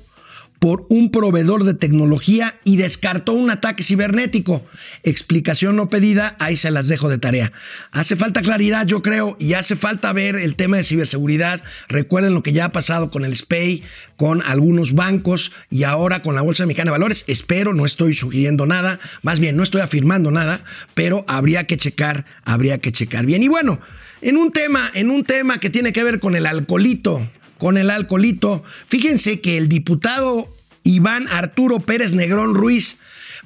por 0.58 0.86
un 0.88 1.10
proveedor 1.10 1.64
de 1.64 1.74
tecnología 1.74 2.56
y 2.64 2.76
descartó 2.76 3.32
un 3.32 3.50
ataque 3.50 3.82
cibernético. 3.82 4.64
Explicación 5.02 5.76
no 5.76 5.88
pedida, 5.88 6.36
ahí 6.38 6.56
se 6.56 6.70
las 6.70 6.88
dejo 6.88 7.08
de 7.08 7.18
tarea. 7.18 7.52
Hace 7.92 8.16
falta 8.16 8.42
claridad, 8.42 8.86
yo 8.86 9.02
creo, 9.02 9.36
y 9.38 9.52
hace 9.54 9.76
falta 9.76 10.12
ver 10.12 10.36
el 10.36 10.56
tema 10.56 10.76
de 10.76 10.84
ciberseguridad. 10.84 11.62
Recuerden 11.88 12.34
lo 12.34 12.42
que 12.42 12.52
ya 12.52 12.66
ha 12.66 12.72
pasado 12.72 13.10
con 13.10 13.24
el 13.24 13.36
SPAY, 13.36 13.84
con 14.16 14.42
algunos 14.42 14.94
bancos 14.94 15.52
y 15.70 15.84
ahora 15.84 16.22
con 16.22 16.34
la 16.34 16.42
Bolsa 16.42 16.66
Mexicana 16.66 16.90
de 16.90 16.98
Valores. 16.98 17.24
Espero, 17.28 17.72
no 17.72 17.86
estoy 17.86 18.14
sugiriendo 18.14 18.66
nada, 18.66 18.98
más 19.22 19.38
bien 19.38 19.56
no 19.56 19.62
estoy 19.62 19.80
afirmando 19.80 20.30
nada, 20.30 20.60
pero 20.94 21.24
habría 21.28 21.66
que 21.66 21.76
checar, 21.76 22.24
habría 22.44 22.78
que 22.78 22.90
checar 22.90 23.26
bien. 23.26 23.42
Y 23.42 23.48
bueno, 23.48 23.80
en 24.20 24.36
un 24.36 24.50
tema, 24.50 24.90
en 24.94 25.10
un 25.10 25.22
tema 25.22 25.60
que 25.60 25.70
tiene 25.70 25.92
que 25.92 26.02
ver 26.02 26.18
con 26.18 26.34
el 26.34 26.46
alcoholito, 26.46 27.28
con 27.58 27.76
el 27.76 27.90
alcoholito. 27.90 28.62
Fíjense 28.88 29.40
que 29.40 29.56
el 29.56 29.68
diputado 29.68 30.48
Iván 30.84 31.28
Arturo 31.28 31.80
Pérez 31.80 32.14
Negrón 32.14 32.54
Ruiz 32.54 32.98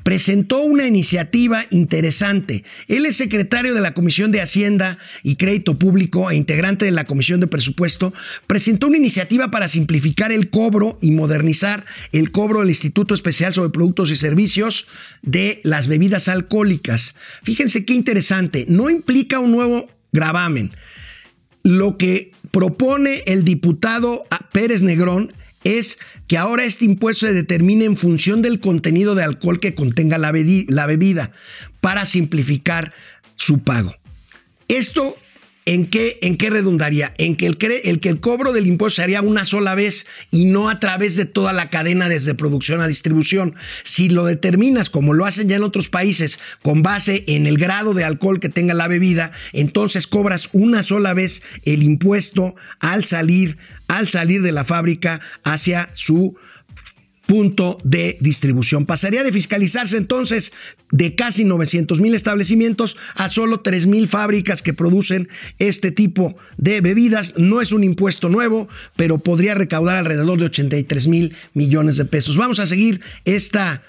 presentó 0.02 0.60
una 0.60 0.86
iniciativa 0.86 1.64
interesante. 1.70 2.64
Él 2.88 3.06
es 3.06 3.16
secretario 3.16 3.74
de 3.74 3.80
la 3.80 3.94
Comisión 3.94 4.32
de 4.32 4.40
Hacienda 4.40 4.98
y 5.22 5.36
Crédito 5.36 5.78
Público 5.78 6.30
e 6.30 6.36
integrante 6.36 6.84
de 6.84 6.90
la 6.90 7.04
Comisión 7.04 7.40
de 7.40 7.46
Presupuesto. 7.46 8.12
Presentó 8.46 8.88
una 8.88 8.96
iniciativa 8.96 9.50
para 9.50 9.68
simplificar 9.68 10.32
el 10.32 10.50
cobro 10.50 10.98
y 11.00 11.10
modernizar 11.12 11.84
el 12.12 12.30
cobro 12.30 12.60
del 12.60 12.70
Instituto 12.70 13.14
Especial 13.14 13.54
sobre 13.54 13.70
Productos 13.70 14.10
y 14.10 14.16
Servicios 14.16 14.86
de 15.22 15.60
las 15.64 15.86
bebidas 15.86 16.28
alcohólicas. 16.28 17.14
Fíjense 17.42 17.84
qué 17.84 17.94
interesante. 17.94 18.66
No 18.68 18.90
implica 18.90 19.38
un 19.38 19.52
nuevo 19.52 19.88
gravamen. 20.12 20.72
Lo 21.62 21.96
que 21.96 22.32
propone 22.50 23.22
el 23.26 23.44
diputado 23.44 24.24
Pérez 24.52 24.82
Negrón 24.82 25.32
es 25.64 25.98
que 26.26 26.38
ahora 26.38 26.64
este 26.64 26.84
impuesto 26.84 27.26
se 27.26 27.32
determine 27.32 27.84
en 27.84 27.96
función 27.96 28.42
del 28.42 28.60
contenido 28.60 29.14
de 29.14 29.24
alcohol 29.24 29.60
que 29.60 29.74
contenga 29.74 30.18
la, 30.18 30.32
bebida 30.32 31.30
para 31.80 32.06
simplificar 32.06 32.92
su 33.36 33.60
pago. 33.60 33.94
Esto 34.68 35.16
¿En 35.64 35.86
qué, 35.86 36.18
¿En 36.22 36.36
qué 36.36 36.50
redundaría? 36.50 37.14
En 37.18 37.36
que 37.36 37.46
el, 37.46 37.56
el, 37.84 38.00
que 38.00 38.08
el 38.08 38.18
cobro 38.18 38.52
del 38.52 38.66
impuesto 38.66 38.96
se 38.96 39.02
haría 39.02 39.22
una 39.22 39.44
sola 39.44 39.76
vez 39.76 40.06
y 40.32 40.44
no 40.44 40.68
a 40.68 40.80
través 40.80 41.14
de 41.14 41.24
toda 41.24 41.52
la 41.52 41.70
cadena 41.70 42.08
desde 42.08 42.34
producción 42.34 42.80
a 42.80 42.88
distribución. 42.88 43.54
Si 43.84 44.08
lo 44.08 44.24
determinas 44.24 44.90
como 44.90 45.14
lo 45.14 45.24
hacen 45.24 45.48
ya 45.48 45.54
en 45.54 45.62
otros 45.62 45.88
países 45.88 46.40
con 46.62 46.82
base 46.82 47.22
en 47.28 47.46
el 47.46 47.58
grado 47.58 47.94
de 47.94 48.02
alcohol 48.02 48.40
que 48.40 48.48
tenga 48.48 48.74
la 48.74 48.88
bebida, 48.88 49.30
entonces 49.52 50.08
cobras 50.08 50.48
una 50.52 50.82
sola 50.82 51.14
vez 51.14 51.42
el 51.64 51.84
impuesto 51.84 52.56
al 52.80 53.04
salir, 53.04 53.56
al 53.86 54.08
salir 54.08 54.42
de 54.42 54.50
la 54.50 54.64
fábrica 54.64 55.20
hacia 55.44 55.90
su 55.94 56.36
punto 57.32 57.78
de 57.82 58.18
distribución. 58.20 58.84
Pasaría 58.84 59.24
de 59.24 59.32
fiscalizarse 59.32 59.96
entonces 59.96 60.52
de 60.90 61.14
casi 61.14 61.44
900 61.44 61.98
mil 61.98 62.14
establecimientos 62.14 62.98
a 63.14 63.30
solo 63.30 63.60
3 63.60 63.86
mil 63.86 64.06
fábricas 64.06 64.60
que 64.60 64.74
producen 64.74 65.30
este 65.58 65.92
tipo 65.92 66.36
de 66.58 66.82
bebidas. 66.82 67.38
No 67.38 67.62
es 67.62 67.72
un 67.72 67.84
impuesto 67.84 68.28
nuevo, 68.28 68.68
pero 68.96 69.16
podría 69.16 69.54
recaudar 69.54 69.96
alrededor 69.96 70.40
de 70.40 70.44
83 70.44 71.06
mil 71.06 71.34
millones 71.54 71.96
de 71.96 72.04
pesos. 72.04 72.36
Vamos 72.36 72.58
a 72.58 72.66
seguir 72.66 73.00
esta, 73.24 73.82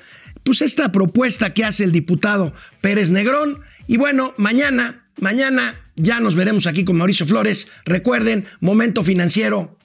pues 0.46 0.62
esta 0.62 0.94
propuesta 0.94 1.54
que 1.54 1.66
hace 1.66 1.84
el 1.84 1.92
diputado 1.92 2.54
Pérez 2.80 3.10
Negrón. 3.10 3.60
Y 3.90 3.98
bueno, 3.98 4.34
mañana, 4.38 5.04
mañana 5.20 5.76
ya 5.98 6.22
nos 6.22 6.36
veremos 6.36 6.66
aquí 6.66 6.86
con 6.86 6.96
Mauricio 6.96 7.26
Flores. 7.26 7.68
Recuerden, 7.84 8.46
momento 8.62 9.04
financiero. 9.04 9.78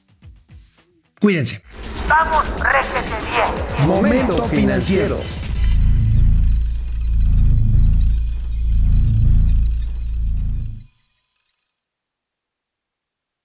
Cuídense. 1.20 1.60
Vamos, 2.08 2.44
réjete 2.60 3.16
bien. 3.30 3.88
Momento 3.88 4.44
financiero. 4.44 5.18